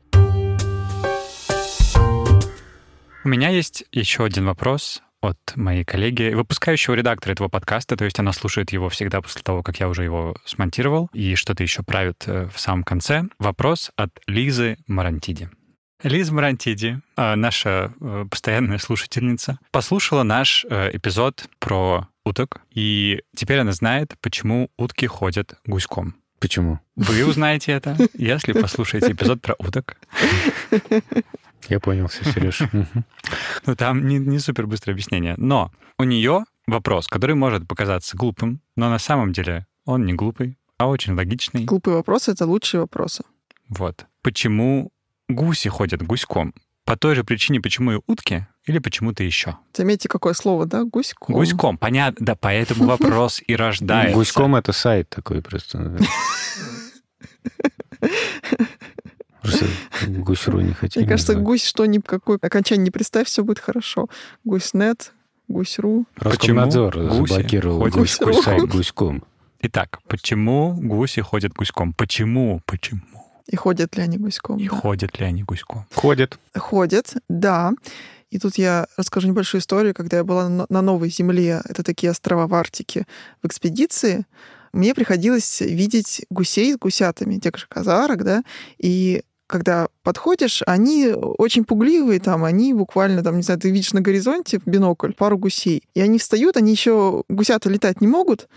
[3.23, 8.19] У меня есть еще один вопрос от моей коллеги, выпускающего редактора этого подкаста, то есть
[8.19, 12.25] она слушает его всегда после того, как я уже его смонтировал, и что-то еще правит
[12.27, 13.25] э, в самом конце.
[13.39, 15.51] Вопрос от Лизы Марантиди.
[16.03, 23.73] Лиза Марантиди, э, наша э, постоянная слушательница, послушала наш эпизод про уток, и теперь она
[23.73, 26.17] знает, почему утки ходят гуськом.
[26.39, 26.81] Почему?
[26.97, 29.97] Вы узнаете это, если послушаете эпизод про уток.
[31.69, 32.63] Я понял, все, Сереж.
[33.67, 35.35] Ну, там не, не супер быстрое объяснение.
[35.37, 40.59] Но у нее вопрос, который может показаться глупым, но на самом деле он не глупый,
[40.79, 41.65] а очень логичный.
[41.65, 43.25] Глупые вопросы— это лучшие вопросы.
[43.69, 44.07] Вот.
[44.23, 44.91] Почему
[45.29, 46.55] гуси ходят гуськом?
[46.85, 49.57] По той же причине, почему и утки, или почему-то еще?
[49.75, 50.85] Заметьте, какое слово, да?
[50.85, 51.35] Гуськом.
[51.37, 52.27] Гуськом, понятно.
[52.27, 54.17] Да, поэтому вопрос и рождается.
[54.17, 55.99] Гуськом— это сайт такой просто.
[59.51, 61.05] Просто гусь.ру не хотели.
[61.05, 64.09] Мне кажется, гусь что ни какой окончание не представь, все будет хорошо.
[64.45, 65.13] Гусь.нет,
[65.49, 66.07] гусь.ру.
[66.17, 69.25] Роскомнадзор заблокировал гусь, гусь сайт гуськом.
[69.63, 71.93] Итак, почему гуси ходят гуськом?
[71.93, 72.63] Почему?
[72.65, 73.03] Почему?
[73.47, 74.59] И ходят ли они гуськом?
[74.59, 74.75] И да.
[74.75, 75.87] ходят ли они гуськом?
[75.95, 76.39] Ходят.
[76.55, 77.73] Ходят, да.
[78.31, 79.93] И тут я расскажу небольшую историю.
[79.93, 83.07] Когда я была на Новой Земле, это такие острова в Арктике,
[83.43, 84.25] в экспедиции,
[84.73, 88.45] мне приходилось видеть гусей с гусятами, тех же казарок, да,
[88.79, 94.01] и когда подходишь, они очень пугливые, там, они буквально, там, не знаю, ты видишь на
[94.01, 98.49] горизонте в бинокль пару гусей, и они встают, они еще, гусята летать не могут,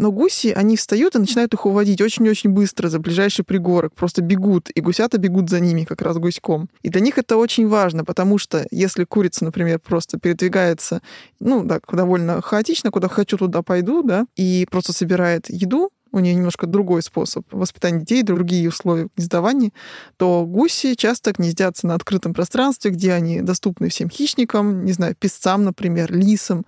[0.00, 4.70] но гуси, они встают и начинают их уводить очень-очень быстро за ближайший пригорок, просто бегут,
[4.70, 6.70] и гусята бегут за ними как раз гуськом.
[6.82, 11.02] И для них это очень важно, потому что если курица, например, просто передвигается,
[11.38, 16.34] ну, да, довольно хаотично, куда хочу, туда пойду, да, и просто собирает еду, у нее
[16.34, 19.72] немножко другой способ воспитания детей, другие условия гнездования,
[20.16, 25.64] то гуси часто гнездятся на открытом пространстве, где они доступны всем хищникам, не знаю, песцам,
[25.64, 26.64] например, лисам.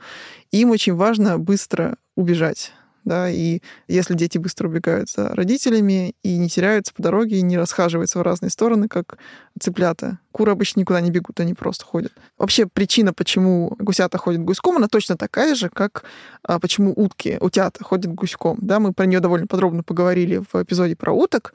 [0.51, 2.73] Им очень важно быстро убежать
[3.05, 7.59] да, и если дети быстро убегают за родителями и не теряются по дороге, и не
[7.59, 9.19] расхаживаются в разные стороны, как
[9.59, 10.19] цыплята.
[10.31, 12.13] Куры обычно никуда не бегут, они просто ходят.
[12.39, 16.05] Вообще причина, почему гусята ходят гуськом, она точно такая же, как
[16.43, 18.59] а, почему утки, утята ходят гуськом.
[18.61, 21.55] Да, мы про нее довольно подробно поговорили в эпизоде про уток.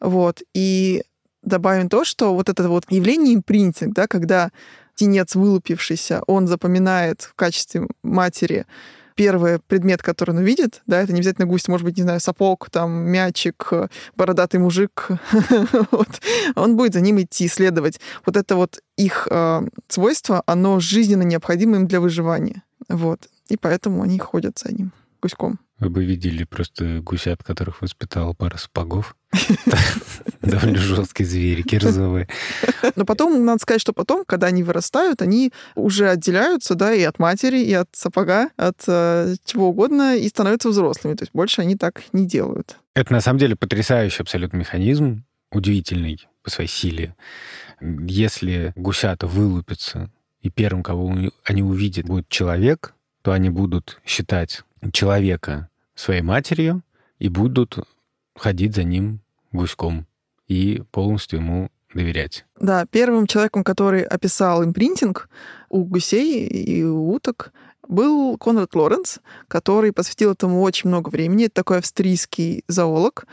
[0.00, 0.42] Вот.
[0.54, 1.02] И
[1.42, 4.50] добавим то, что вот это вот явление импринтинг, да, когда
[4.94, 8.66] птенец вылупившийся, он запоминает в качестве матери
[9.14, 12.68] первый предмет, который он увидит, да, это не обязательно гусь, может быть, не знаю, сапог,
[12.70, 13.70] там, мячик,
[14.16, 15.08] бородатый мужик,
[15.90, 16.08] вот,
[16.56, 18.00] он будет за ним идти, исследовать.
[18.26, 22.62] Вот это вот их э, свойство, оно жизненно необходимо им для выживания.
[22.88, 23.28] Вот.
[23.48, 24.92] И поэтому они ходят за ним
[25.24, 25.58] гуськом.
[25.78, 29.16] Вы бы видели просто гусят, которых воспитал пара сапогов.
[30.42, 32.28] Довольно жесткие звери, кирзовые.
[32.94, 37.18] Но потом, надо сказать, что потом, когда они вырастают, они уже отделяются, да, и от
[37.18, 41.14] матери, и от сапога, от э, чего угодно, и становятся взрослыми.
[41.14, 42.76] То есть больше они так не делают.
[42.94, 47.16] Это на самом деле потрясающий абсолютно механизм, удивительный по своей силе.
[47.80, 50.10] Если гусята вылупятся,
[50.42, 56.82] и первым, кого они увидят, будет человек, то они будут считать человека своей матерью
[57.18, 57.78] и будут
[58.36, 59.20] ходить за ним
[59.52, 60.06] гуськом
[60.48, 62.44] и полностью ему доверять.
[62.58, 65.28] Да, первым человеком, который описал импринтинг
[65.68, 67.52] у гусей и у уток,
[67.86, 71.46] был Конрад Лоренс, который посвятил этому очень много времени.
[71.46, 73.26] Это такой австрийский зоолог.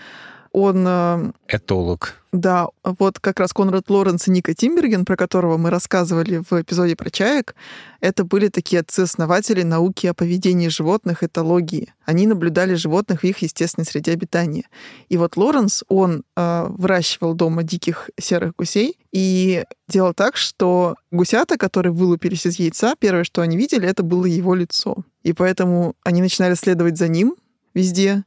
[0.51, 0.85] Он...
[0.87, 2.20] Э, Этолог.
[2.31, 6.95] Да, вот как раз Конрад Лоренс и Ника Тимберген, про которого мы рассказывали в эпизоде
[6.95, 7.55] про чаек,
[7.99, 11.93] это были такие отцы-основатели науки о поведении животных, этологии.
[12.05, 14.63] Они наблюдали животных в их естественной среде обитания.
[15.09, 21.57] И вот Лоренс, он э, выращивал дома диких серых гусей и делал так, что гусята,
[21.57, 25.03] которые вылупились из яйца, первое, что они видели, это было его лицо.
[25.23, 27.35] И поэтому они начинали следовать за ним
[27.73, 28.23] везде,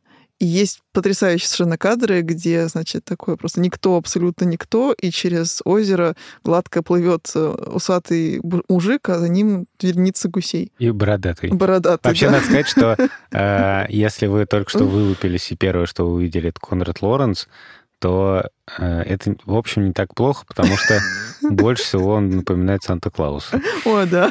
[0.46, 6.82] есть потрясающие совершенно кадры, где, значит, такое просто никто, абсолютно никто, и через озеро гладко
[6.82, 10.72] плывет э, усатый мужик, а за ним верница гусей.
[10.78, 11.50] И бородатый.
[11.50, 12.32] Бородатый, Вообще, да.
[12.32, 12.96] надо сказать, что
[13.32, 17.48] э, если вы только что вылупились, и первое, что вы увидели, это Конрад Лоренс,
[18.04, 21.00] то э, это, в общем, не так плохо, потому что
[21.42, 23.62] больше всего он напоминает Санта-Клауса.
[23.86, 24.30] О, да.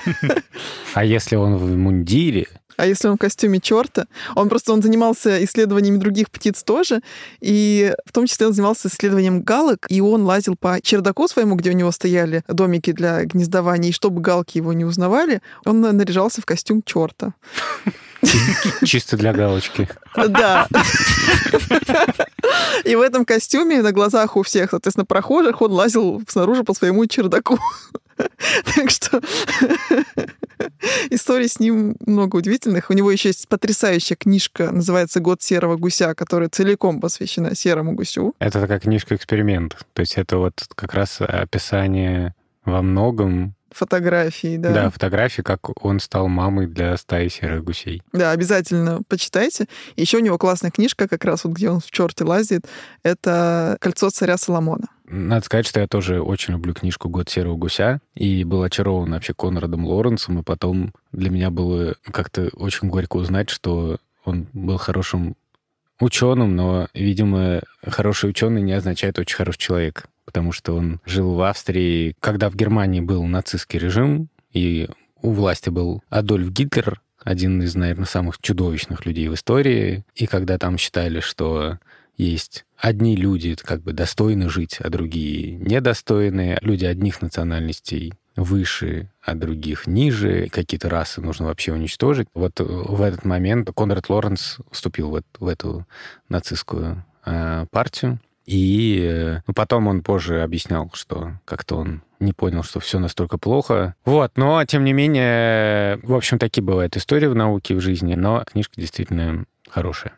[0.93, 2.45] А если он в мундире,
[2.77, 4.05] а если он в костюме черта?
[4.35, 7.01] Он просто он занимался исследованиями других птиц тоже,
[7.41, 11.71] и в том числе он занимался исследованием галок, и он лазил по чердаку своему, где
[11.71, 16.45] у него стояли домики для гнездования, и чтобы галки его не узнавали, он наряжался в
[16.45, 17.33] костюм черта.
[18.85, 19.89] Чисто для галочки.
[20.15, 20.67] Да.
[22.85, 27.05] И в этом костюме на глазах у всех, соответственно, прохожих он лазил снаружи по своему
[27.05, 27.57] чердаку.
[28.75, 29.21] Так что
[31.09, 32.89] историй с ним много удивительных.
[32.89, 38.33] У него еще есть потрясающая книжка, называется «Год серого гуся», которая целиком посвящена серому гусю.
[38.39, 39.77] Это такая книжка-эксперимент.
[39.93, 44.73] То есть это вот как раз описание во многом фотографии, да.
[44.73, 48.01] Да, фотографии, как он стал мамой для стаи серых гусей.
[48.11, 49.67] Да, обязательно почитайте.
[49.95, 52.65] Еще у него классная книжка, как раз вот где он в черте лазит,
[53.03, 54.87] это «Кольцо царя Соломона».
[55.05, 59.33] Надо сказать, что я тоже очень люблю книжку «Год серого гуся» и был очарован вообще
[59.33, 65.35] Конрадом Лоренсом, и потом для меня было как-то очень горько узнать, что он был хорошим
[65.99, 71.41] ученым, но, видимо, хороший ученый не означает очень хороший человек потому что он жил в
[71.41, 74.87] Австрии, когда в Германии был нацистский режим, и
[75.21, 80.03] у власти был Адольф Гитлер, один из, наверное, самых чудовищных людей в истории.
[80.15, 81.79] И когда там считали, что
[82.17, 89.35] есть одни люди как бы достойны жить, а другие недостойны, люди одних национальностей выше, а
[89.35, 92.27] других ниже, какие-то расы нужно вообще уничтожить.
[92.33, 95.85] Вот в этот момент Конрад Лоренс вступил в, в эту
[96.29, 98.19] нацистскую э, партию.
[98.45, 103.37] И э, ну, потом он позже объяснял, что как-то он не понял, что все настолько
[103.37, 103.95] плохо.
[104.05, 108.43] Вот, но тем не менее, в общем, такие бывают истории в науке, в жизни, но
[108.45, 110.13] книжка действительно хорошая.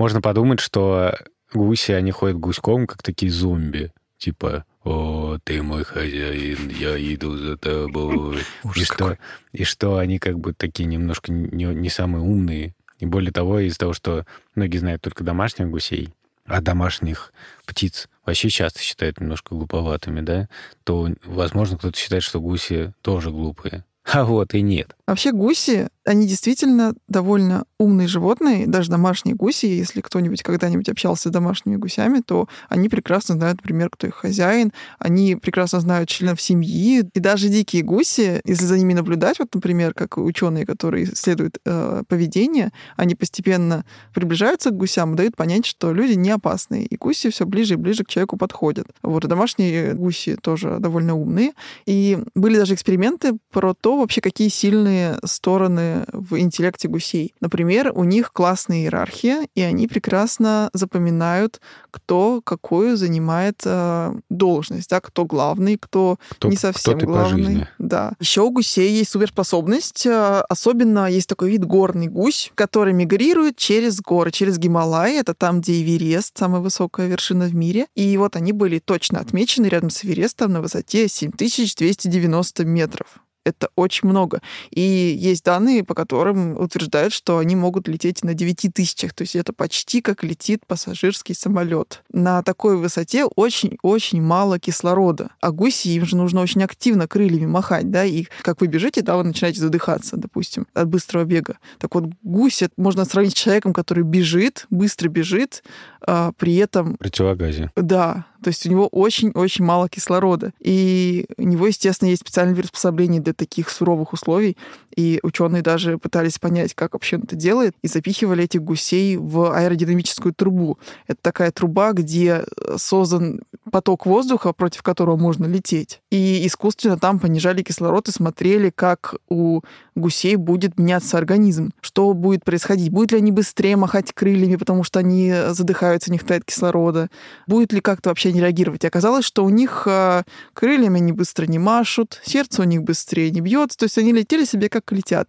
[0.00, 1.14] можно подумать, что
[1.52, 3.92] гуси, они ходят гуськом, как такие зомби.
[4.20, 8.40] Типа, о, ты мой хозяин, я иду за тобой.
[8.76, 9.16] и, что,
[9.52, 12.74] и что они как бы такие немножко не, не самые умные.
[12.98, 16.10] И более того, из-за того, что многие знают только домашних гусей,
[16.44, 17.32] а домашних
[17.64, 20.50] птиц вообще часто считают немножко глуповатыми, да,
[20.84, 23.86] то, возможно, кто-то считает, что гуси тоже глупые.
[24.12, 24.96] А вот и нет.
[25.06, 29.66] Вообще гуси, они действительно довольно умные животные, даже домашние гуси.
[29.66, 34.72] Если кто-нибудь когда-нибудь общался с домашними гусями, то они прекрасно знают, например, кто их хозяин,
[34.98, 37.04] они прекрасно знают членов семьи.
[37.12, 42.02] И даже дикие гуси, если за ними наблюдать, вот, например, как ученые, которые исследуют э,
[42.08, 43.84] поведение, они постепенно
[44.14, 46.86] приближаются к гусям и дают понять, что люди не опасные.
[46.86, 48.86] И гуси все ближе и ближе к человеку подходят.
[49.02, 51.52] Вот, и домашние гуси тоже довольно умные.
[51.86, 57.34] И были даже эксперименты про то, вообще какие сильные стороны в интеллекте гусей.
[57.40, 65.00] Например, у них классная иерархия, и они прекрасно запоминают, кто какую занимает э, должность, да,
[65.00, 67.66] кто главный, кто, кто не совсем кто главный.
[67.78, 68.12] Да.
[68.20, 74.00] Еще у гусей есть суперспособность, э, особенно есть такой вид горный гусь, который мигрирует через
[74.00, 77.86] горы, через Гималай, это там, где Эверест, самая высокая вершина в мире.
[77.94, 83.20] И вот они были точно отмечены рядом с Эверестом на высоте 7290 метров.
[83.44, 84.42] Это очень много.
[84.70, 89.14] И есть данные, по которым утверждают, что они могут лететь на 9 тысячах.
[89.14, 92.02] То есть это почти как летит пассажирский самолет.
[92.12, 95.30] На такой высоте очень-очень мало кислорода.
[95.40, 99.16] А гуси, им же нужно очень активно крыльями махать, да, и как вы бежите, да,
[99.16, 101.58] вы начинаете задыхаться, допустим, от быстрого бега.
[101.78, 105.62] Так вот, гусь это можно сравнить с человеком, который бежит, быстро бежит,
[106.06, 106.96] а, при этом...
[106.96, 107.70] Противогазе.
[107.76, 110.52] Да, то есть у него очень-очень мало кислорода.
[110.60, 114.56] И у него, естественно, есть специальные приспособления для таких суровых условий.
[114.96, 119.54] И ученые даже пытались понять, как вообще он это делает, и запихивали этих гусей в
[119.54, 120.78] аэродинамическую трубу.
[121.06, 122.44] Это такая труба, где
[122.76, 126.00] создан поток воздуха, против которого можно лететь.
[126.10, 129.60] И искусственно там понижали кислород и смотрели, как у
[129.94, 131.72] гусей будет меняться организм.
[131.80, 132.90] Что будет происходить?
[132.90, 137.10] Будут ли они быстрее махать крыльями, потому что они задыхаются, не хватает кислорода?
[137.46, 138.84] Будет ли как-то вообще не реагировать?
[138.84, 143.30] И оказалось, что у них а, крыльями они быстро не машут, сердце у них быстрее
[143.30, 145.28] не бьется, то есть они летели себе как летят.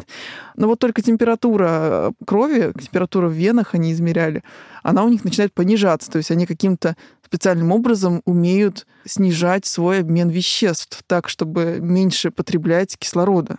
[0.55, 4.43] Но вот только температура э, крови, температура в венах они измеряли,
[4.83, 6.95] она у них начинает понижаться, то есть они каким-то
[7.25, 13.57] специальным образом умеют снижать свой обмен веществ так, чтобы меньше потреблять кислорода.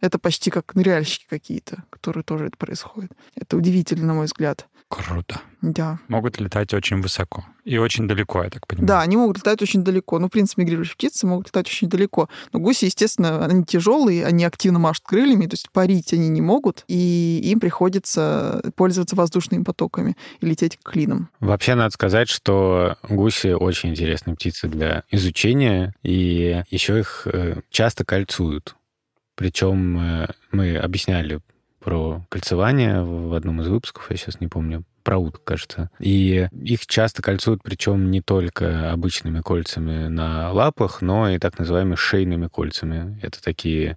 [0.00, 3.10] Это почти как ныряльщики какие-то, которые тоже это происходит.
[3.34, 4.68] Это удивительно, на мой взгляд.
[4.88, 5.40] Круто.
[5.60, 5.98] Да.
[6.08, 8.88] Могут летать очень высоко и очень далеко, я так понимаю.
[8.88, 10.18] Да, они могут летать очень далеко.
[10.18, 12.30] Ну, в принципе, мигрирующие птицы могут летать очень далеко.
[12.52, 16.84] Но гуси, естественно, они тяжелые, они активно машут крыльями, то есть парить они не могут,
[16.88, 21.28] и им приходится пользоваться воздушными потоками и лететь клином.
[21.40, 28.06] Вообще, надо сказать, что гуси очень интересные птицы для изучения, и еще их э, часто
[28.06, 28.76] кольцуют.
[29.34, 31.40] Причем э, мы объясняли
[31.88, 35.90] про кольцевание в одном из выпусков, я сейчас не помню, про уток, кажется.
[35.98, 41.94] И их часто кольцуют, причем не только обычными кольцами на лапах, но и так называемыми
[41.94, 43.18] шейными кольцами.
[43.22, 43.96] Это такие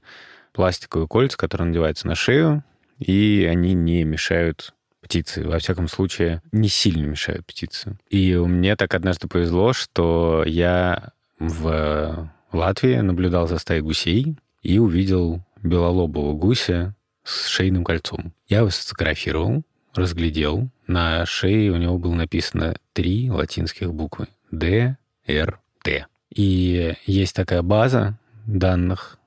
[0.53, 2.63] пластиковые кольца, которые надеваются на шею,
[2.97, 5.45] и они не мешают птицы.
[5.45, 7.97] Во всяком случае, не сильно мешают птице.
[8.09, 15.43] И мне так однажды повезло, что я в Латвии наблюдал за стаей гусей, и увидел
[15.61, 18.33] белолобого гуся с шейным кольцом.
[18.47, 19.63] Я его сфотографировал,
[19.93, 20.69] разглядел.
[20.87, 24.27] На шее у него было написано три латинских буквы.
[24.51, 26.07] Д, Р, Т.
[26.33, 29.17] И есть такая база данных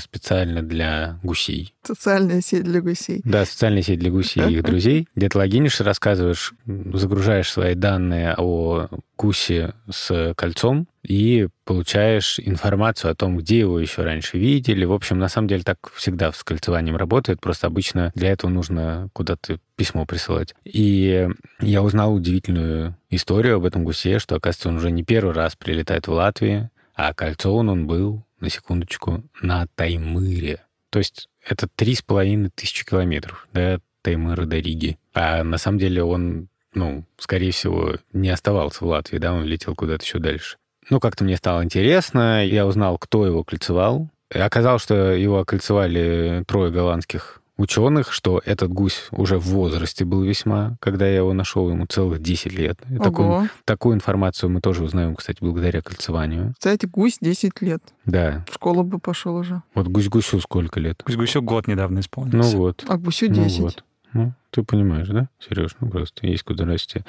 [0.00, 1.74] специально для гусей.
[1.82, 3.20] Социальная сеть для гусей.
[3.24, 8.34] Да, социальная сеть для гусей и их друзей, где ты логинишь, рассказываешь, загружаешь свои данные
[8.36, 14.84] о гусе с кольцом и получаешь информацию о том, где его еще раньше видели.
[14.84, 19.08] В общем, на самом деле так всегда с кольцеванием работает, просто обычно для этого нужно
[19.12, 20.54] куда-то письмо присылать.
[20.64, 21.28] И
[21.60, 26.08] я узнал удивительную историю об этом гусе, что, оказывается, он уже не первый раз прилетает
[26.08, 30.60] в Латвию, а кольцован он был, на секундочку, на Таймыре.
[30.90, 34.98] То есть это три с половиной тысячи километров, да, Таймыра до Риги.
[35.14, 39.74] А на самом деле он, ну, скорее всего, не оставался в Латвии, да, он летел
[39.74, 40.58] куда-то еще дальше.
[40.88, 44.08] Ну, как-то мне стало интересно, я узнал, кто его кольцевал.
[44.32, 50.76] Оказалось, что его окольцевали трое голландских ученых, что этот гусь уже в возрасте был весьма,
[50.80, 52.78] когда я его нашел, ему целых 10 лет.
[52.90, 56.54] И такую, такую информацию мы тоже узнаем, кстати, благодаря кольцеванию.
[56.58, 57.82] Кстати, гусь 10 лет.
[58.04, 58.44] Да.
[58.48, 59.62] В школу бы пошел уже.
[59.74, 61.02] Вот гусь-гусю сколько лет?
[61.06, 62.52] Гусь-гусю год недавно исполнился.
[62.52, 62.84] Ну вот.
[62.88, 63.58] А гусю 10.
[63.58, 63.84] Ну вот.
[64.12, 65.76] Ну, ты понимаешь, да, Сереж?
[65.80, 67.02] Ну, просто есть куда расти.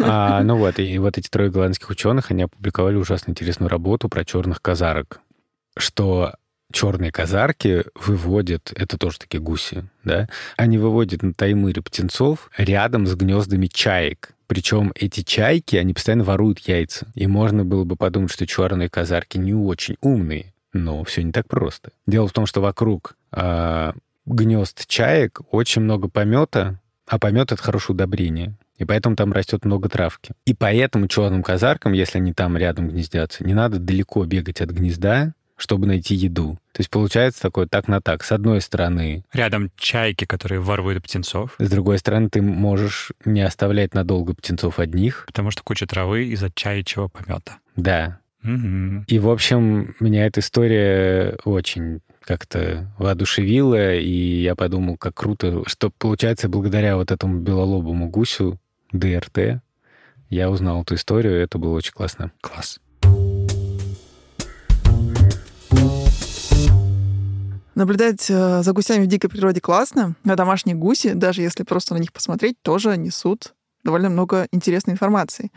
[0.00, 4.24] А, ну вот, и вот эти трое голландских ученых, они опубликовали ужасно интересную работу про
[4.24, 5.20] черных казарок,
[5.76, 6.34] что
[6.72, 13.14] черные казарки выводят, это тоже такие гуси, да, они выводят на Таймыре птенцов рядом с
[13.14, 14.30] гнездами чаек.
[14.46, 17.06] Причем эти чайки, они постоянно воруют яйца.
[17.14, 21.46] И можно было бы подумать, что черные казарки не очень умные, но все не так
[21.48, 21.90] просто.
[22.06, 23.92] Дело в том, что вокруг э,
[24.24, 28.54] гнезд чаек очень много помета, а помет это хорошее удобрение.
[28.78, 30.32] И поэтому там растет много травки.
[30.46, 35.34] И поэтому черным казаркам, если они там рядом гнездятся, не надо далеко бегать от гнезда,
[35.58, 36.58] чтобы найти еду.
[36.72, 38.24] То есть получается такое так на так.
[38.24, 39.24] С одной стороны...
[39.32, 41.54] Рядом чайки, которые воруют птенцов.
[41.58, 45.24] С другой стороны, ты можешь не оставлять надолго птенцов одних.
[45.26, 47.58] Потому что куча травы из-за чаячьего помета.
[47.76, 48.20] Да.
[48.44, 49.04] Угу.
[49.08, 55.90] И, в общем, меня эта история очень как-то воодушевила, и я подумал, как круто, что,
[55.98, 58.58] получается, благодаря вот этому белолобому гусю
[58.92, 59.62] ДРТ
[60.28, 62.32] я узнал эту историю, и это было очень классно.
[62.42, 62.80] Класс.
[67.78, 71.98] Наблюдать э, за гусями в дикой природе классно, а домашние гуси, даже если просто на
[71.98, 73.54] них посмотреть, тоже несут
[73.84, 75.52] довольно много интересной информации.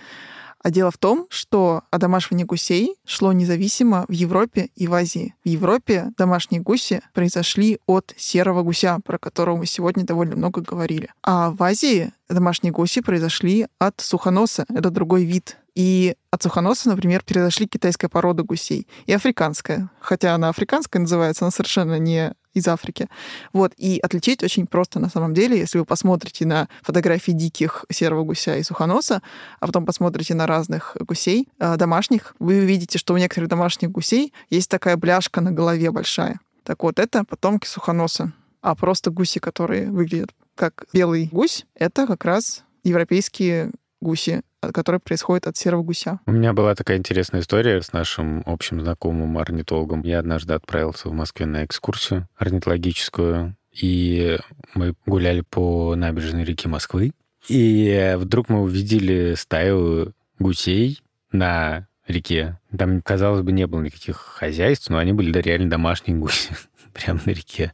[0.63, 5.35] А дело в том, что одомашивание гусей шло независимо в Европе и в Азии.
[5.43, 11.09] В Европе домашние гуси произошли от серого гуся, про которого мы сегодня довольно много говорили.
[11.23, 14.65] А в Азии домашние гуси произошли от сухоноса.
[14.69, 19.89] Это другой вид и от сухоноса, например, произошли китайская порода гусей и африканская.
[19.99, 23.07] Хотя она африканская называется, она совершенно не из Африки.
[23.53, 23.73] Вот.
[23.77, 28.57] И отличить очень просто на самом деле, если вы посмотрите на фотографии диких серого гуся
[28.57, 29.21] и сухоноса,
[29.59, 34.33] а потом посмотрите на разных гусей э, домашних, вы увидите, что у некоторых домашних гусей
[34.49, 36.39] есть такая бляшка на голове большая.
[36.63, 38.33] Так вот, это потомки сухоноса.
[38.61, 43.71] А просто гуси, которые выглядят как белый гусь, это как раз европейские
[44.01, 44.41] гуси,
[44.73, 46.19] которые происходят от серого гуся.
[46.25, 50.03] У меня была такая интересная история с нашим общим знакомым орнитологом.
[50.03, 54.37] Я однажды отправился в Москве на экскурсию орнитологическую, и
[54.73, 57.13] мы гуляли по набережной реки Москвы,
[57.47, 61.01] и вдруг мы увидели стаю гусей
[61.31, 62.59] на реке.
[62.77, 66.55] Там, казалось бы, не было никаких хозяйств, но они были да, реально домашние гуси
[66.93, 67.73] прямо на реке.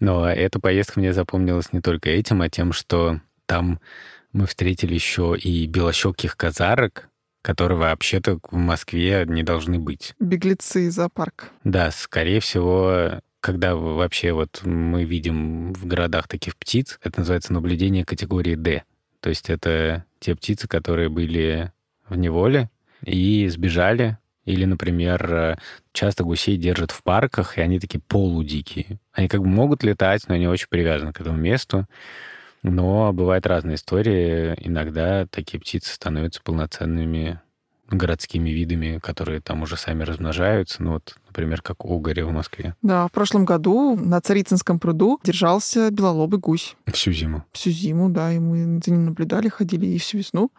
[0.00, 3.80] Но эта поездка мне запомнилась не только этим, а тем, что там
[4.32, 7.08] мы встретили еще и белощеких казарок,
[7.42, 10.14] которые вообще-то в Москве не должны быть.
[10.20, 11.46] Беглецы из зоопарка.
[11.64, 18.04] Да, скорее всего, когда вообще вот мы видим в городах таких птиц, это называется наблюдение
[18.04, 18.84] категории D.
[19.20, 21.72] То есть это те птицы, которые были
[22.08, 22.70] в неволе
[23.04, 24.18] и сбежали.
[24.44, 25.60] Или, например,
[25.92, 28.98] часто гусей держат в парках, и они такие полудикие.
[29.12, 31.86] Они как бы могут летать, но они очень привязаны к этому месту.
[32.62, 34.54] Но бывают разные истории.
[34.58, 37.40] Иногда такие птицы становятся полноценными
[37.96, 40.82] городскими видами, которые там уже сами размножаются.
[40.82, 42.74] Ну вот, например, как угоря в Москве.
[42.82, 46.76] Да, в прошлом году на Царицынском пруду держался белолобый гусь.
[46.86, 47.44] Всю зиму.
[47.52, 50.50] Всю зиму, да, и мы за ним наблюдали, ходили и всю весну.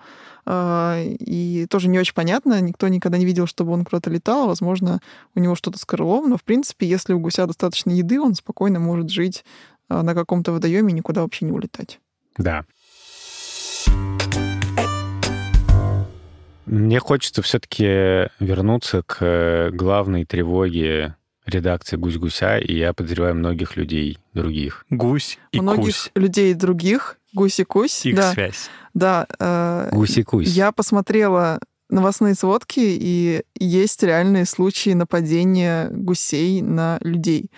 [0.46, 4.48] А, и тоже не очень понятно, никто никогда не видел, чтобы он куда-то летал.
[4.48, 5.00] Возможно,
[5.36, 8.80] у него что-то с крылом, но, в принципе, если у гуся достаточно еды, он спокойно
[8.80, 12.00] может жить а, на каком-то водоеме никуда вообще не улетать.
[12.38, 12.66] Да.
[16.66, 21.16] Мне хочется все-таки вернуться к главной тревоге
[21.46, 24.86] редакции «Гусь-гуся», и я подозреваю многих людей других.
[24.90, 26.12] Гусь и Многих кусь.
[26.16, 28.06] людей других, гусь и кусь.
[28.06, 28.70] Их да, связь.
[28.94, 29.28] да.
[29.40, 30.48] э, Гусь и кусь.
[30.48, 37.52] Я посмотрела новостные сводки, и есть реальные случаи нападения гусей на людей.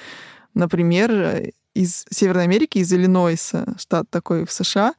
[0.56, 1.44] Например,
[1.76, 4.96] из Северной Америки, из Иллинойса, штат такой в США,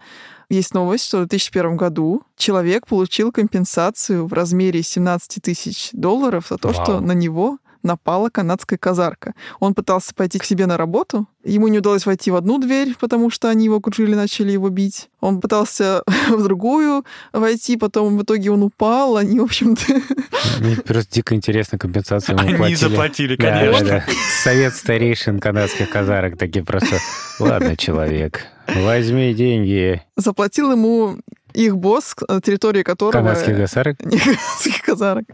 [0.48, 6.58] есть новость, что в 2001 году человек получил компенсацию в размере 17 тысяч долларов за
[6.58, 6.84] то, Вау.
[6.84, 9.34] что на него напала канадская казарка.
[9.60, 11.26] Он пытался пойти к себе на работу.
[11.44, 15.08] Ему не удалось войти в одну дверь, потому что они его окружили, начали его бить.
[15.20, 19.16] Он пытался в другую войти, потом в итоге он упал.
[19.16, 19.82] Они, в общем-то...
[20.60, 22.76] Мне просто дико интересно, компенсацию ему Они платили.
[22.76, 23.86] заплатили, Да, конечно.
[23.86, 24.12] да, да.
[24.42, 26.98] Совет старейшин канадских казарок такие просто...
[27.38, 30.02] Ладно, человек, возьми деньги.
[30.16, 31.18] Заплатил ему
[31.56, 33.12] их босс, э, территория которого...
[33.12, 34.04] Канадских гасарок?
[34.04, 35.24] Не канадских казарок.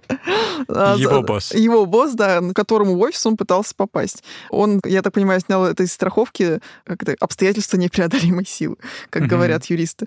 [0.69, 1.53] А, Его босс.
[1.53, 4.23] Его босс, да, к которому в офис он пытался попасть.
[4.51, 8.77] Он, я так понимаю, снял это из страховки как это, обстоятельства непреодолимой силы,
[9.11, 10.07] как говорят юристы.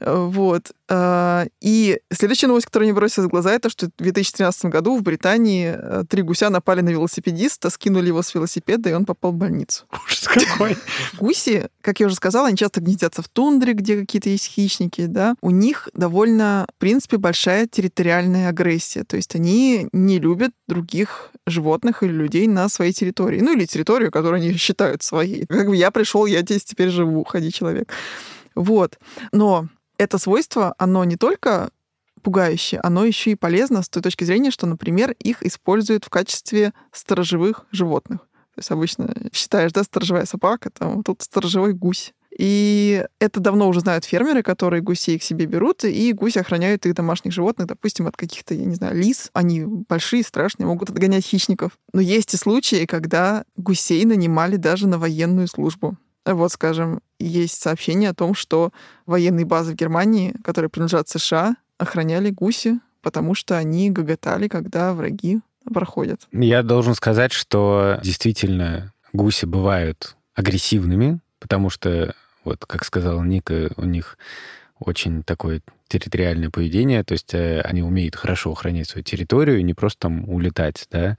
[0.00, 0.72] Э, Вот.
[0.88, 5.02] А, И следующая новость, которая мне бросилась в глаза, это что в 2013 году в
[5.02, 9.36] Британии э, три гуся напали на велосипедиста, скинули его с велосипеда, и он попал в
[9.36, 9.84] больницу.
[10.06, 10.76] Ужас какой.
[11.18, 15.34] Гуси, как я уже сказала, они часто гнездятся в тундре, где какие-то есть хищники, да.
[15.40, 19.04] У них довольно, в принципе, большая территориальная агрессия.
[19.04, 23.40] То есть они не любят других животных или людей на своей территории.
[23.40, 25.46] Ну, или территорию, которую они считают своей.
[25.46, 27.92] Как бы я пришел, я здесь теперь живу, ходи, человек.
[28.54, 28.98] Вот.
[29.32, 29.68] Но
[29.98, 31.70] это свойство, оно не только
[32.22, 36.72] пугающее, оно еще и полезно с той точки зрения, что, например, их используют в качестве
[36.92, 38.20] сторожевых животных.
[38.54, 42.12] То есть обычно считаешь, да, сторожевая собака, там вот тут сторожевой гусь.
[42.38, 46.94] И это давно уже знают фермеры, которые гусей к себе берут, и гуси охраняют их
[46.94, 49.30] домашних животных, допустим, от каких-то, я не знаю, лис.
[49.32, 51.72] Они большие, страшные, могут отгонять хищников.
[51.92, 55.96] Но есть и случаи, когда гусей нанимали даже на военную службу.
[56.24, 58.72] Вот, скажем, есть сообщение о том, что
[59.06, 65.40] военные базы в Германии, которые принадлежат США, охраняли гуси, потому что они гоготали, когда враги
[65.72, 66.20] проходят.
[66.32, 72.14] Я должен сказать, что действительно гуси бывают агрессивными, потому что,
[72.48, 74.18] вот как сказала Ника, у них
[74.80, 80.00] очень такое территориальное поведение, то есть э, они умеют хорошо охранять свою территорию не просто
[80.00, 81.16] там улетать, да.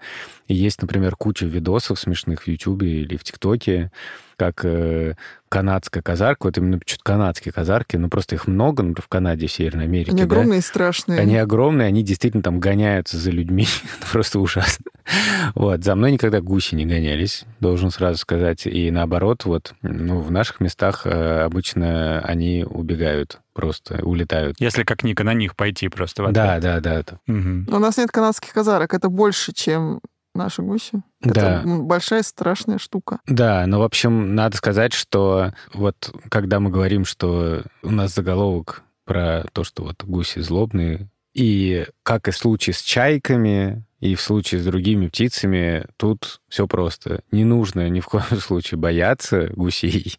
[0.47, 3.91] И есть, например, куча видосов смешных в Ютубе или в ТикТоке,
[4.37, 5.15] как э,
[5.49, 9.51] канадская казарка, вот именно что-то канадские казарки, ну просто их много, например, в Канаде, в
[9.51, 10.11] Северной Америке.
[10.11, 10.25] Они да.
[10.25, 11.19] огромные и страшные.
[11.19, 13.67] Они огромные, они действительно там гоняются за людьми.
[13.99, 14.85] Это Просто ужасно.
[15.55, 15.83] Вот.
[15.83, 18.65] За мной никогда гуси не гонялись, должен сразу сказать.
[18.67, 24.57] И наоборот, вот, ну, в наших местах э, обычно они убегают просто, улетают.
[24.59, 26.35] Если как Ника на них пойти просто в ответ.
[26.35, 27.03] Да, да, да.
[27.03, 27.19] да.
[27.27, 27.67] Мгм.
[27.71, 29.99] У нас нет канадских казарок, это больше, чем
[30.35, 31.01] наши гуси.
[31.21, 31.61] Это Да.
[31.63, 33.19] м, большая страшная штука.
[33.27, 38.83] Да, но, в общем, надо сказать, что вот когда мы говорим, что у нас заголовок
[39.05, 44.21] про то, что вот гуси злобные, и как и в случае с чайками, и в
[44.21, 47.21] случае с другими птицами, тут все просто.
[47.31, 50.17] Не нужно ни в коем случае бояться гусей.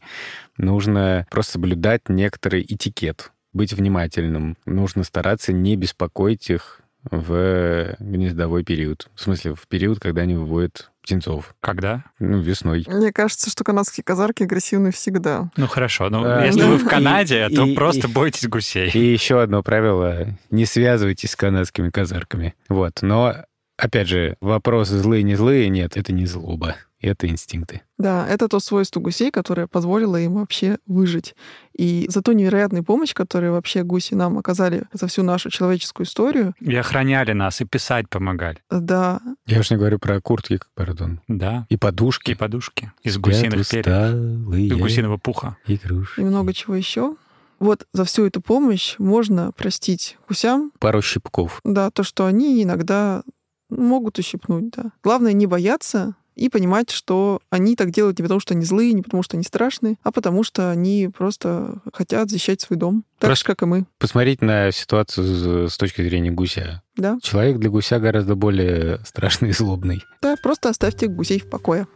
[0.56, 4.56] Нужно просто соблюдать некоторый этикет, быть внимательным.
[4.66, 9.08] Нужно стараться не беспокоить их в гнездовой период.
[9.14, 11.54] В смысле, в период, когда они выводят птенцов.
[11.60, 12.04] Когда?
[12.18, 12.84] Ну, весной.
[12.86, 15.48] Мне кажется, что канадские казарки агрессивны всегда.
[15.56, 18.46] Ну хорошо, ну А, если ну, вы в Канаде, и- то и- просто и- бойтесь
[18.48, 18.90] гусей.
[18.92, 22.54] И еще одно правило— не связывайтесь с канадскими казарками.
[22.68, 23.00] Вот.
[23.00, 23.34] Но,
[23.80, 26.76] опять же, вопросы злые, не злые, нет, это не злоба.
[27.02, 27.80] Это инстинкты.
[27.96, 31.34] Да, это то свойство гусей, которое позволило им вообще выжить.
[31.74, 36.52] И за ту невероятную помощь, которую вообще гуси нам оказали за всю нашу человеческую историю,
[36.60, 38.58] И охраняли нас, и писать помогали.
[38.70, 41.22] да, Я уж не говорю про куртки, пардон.
[41.26, 41.64] Да.
[41.70, 42.32] И подушки.
[42.32, 44.54] И подушки из гусиных перьев.
[44.54, 45.56] Из гусиного пуха.
[45.66, 46.20] игрушки.
[46.20, 47.16] и много чего еще.
[47.60, 51.60] Вот за всю эту помощь можно простить гусям, Пару щипков.
[51.64, 53.22] да, то, что они иногда
[53.70, 54.90] могут ущипнуть, да.
[55.02, 59.02] Главное не бояться и понимать, что они так делают не потому, что они злые, не
[59.02, 63.04] потому, что они страшные, а потому, что они просто хотят защищать свой дом.
[63.18, 66.82] Так Просто- же, как и мы, Посмотреть на ситуацию с, с точки зрения гуся.
[66.96, 67.18] да.
[67.22, 70.02] Человек для гуся гораздо более страшный и злобный.
[70.22, 71.86] Да, просто оставьте гусей в покое.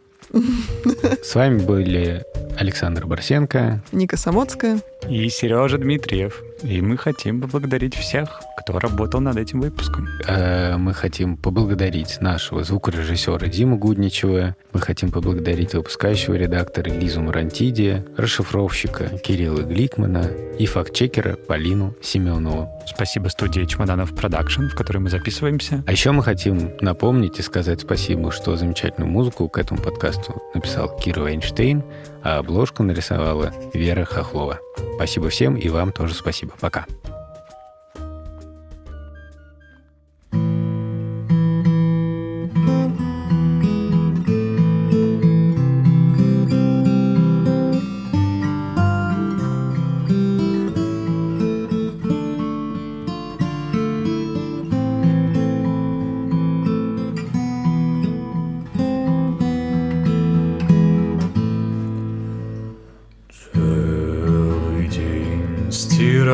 [1.23, 2.23] С вами были
[2.57, 3.83] Александр Барсенко.
[3.91, 4.81] Ника Самоцкая.
[5.09, 6.41] И Сережа Дмитриев.
[6.63, 10.07] И мы хотим поблагодарить всех, кто работал над этим выпуском.
[10.27, 14.55] Э, Мы хотим поблагодарить нашего звукорежиссера Диму Гудничева.
[14.73, 20.25] Мы хотим поблагодарить выпускающего редактора Лизу Марантиди, расшифровщика Кирилла Гликмана
[20.57, 22.69] и фактчекера Полину Семенову.
[22.87, 25.83] Спасибо студии Чемоданов Продакшн, в которой мы записываемся.
[25.85, 30.95] А еще мы хотим напомнить и сказать спасибо, что замечательную музыку к этому подкасту написал
[30.97, 31.83] Кира Эйнштейн,
[32.25, 34.59] а обложку нарисовала Вера Хохлова.
[34.95, 36.53] Спасибо всем и вам тоже спасибо.
[36.59, 36.85] Пока.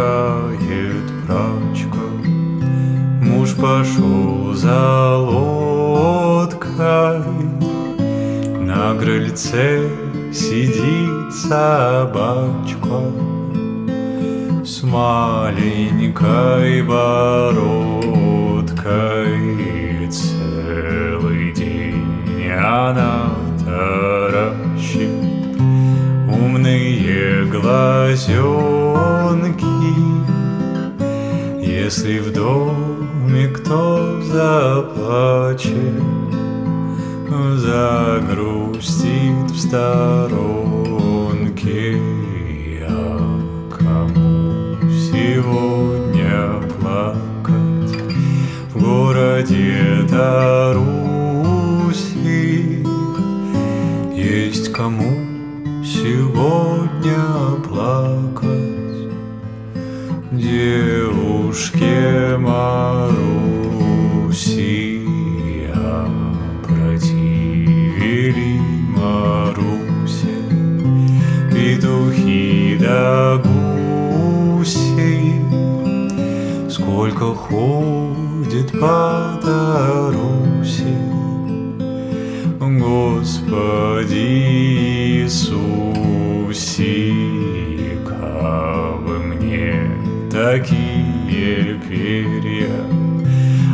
[0.01, 1.99] Стирает прачка,
[3.21, 6.59] Муж пошел за лодкой,
[8.59, 9.89] На крыльце
[10.33, 13.01] сидит собачка,
[14.65, 17.71] с маленькой бородкой.
[20.09, 23.20] Целый день она
[31.93, 36.01] Если в доме кто заплачет,
[37.57, 40.37] загрустит в сторонке,
[42.87, 43.41] а
[43.77, 47.93] кому сегодня плакать
[48.73, 50.50] в городе Таруси?
[78.81, 80.97] Ходит по Таруси.
[82.59, 84.27] Господи
[85.23, 86.83] Иисусе,
[88.07, 89.75] кабы мне
[90.31, 92.81] такие перья,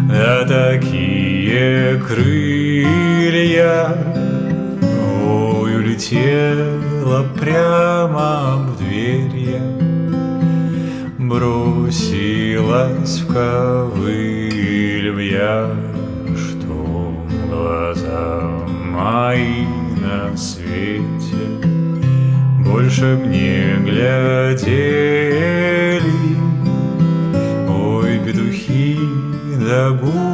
[0.09, 3.77] да такие крылья,
[5.25, 9.65] ой, улетела прямо в дверь я,
[11.17, 14.26] бросилась в ковыль
[15.37, 15.69] я,
[16.35, 17.13] что
[17.47, 19.65] глаза мои
[20.01, 21.45] на свете
[22.65, 25.21] больше мне глядели.
[27.69, 28.97] Ой, петухи
[29.61, 30.26] да гуси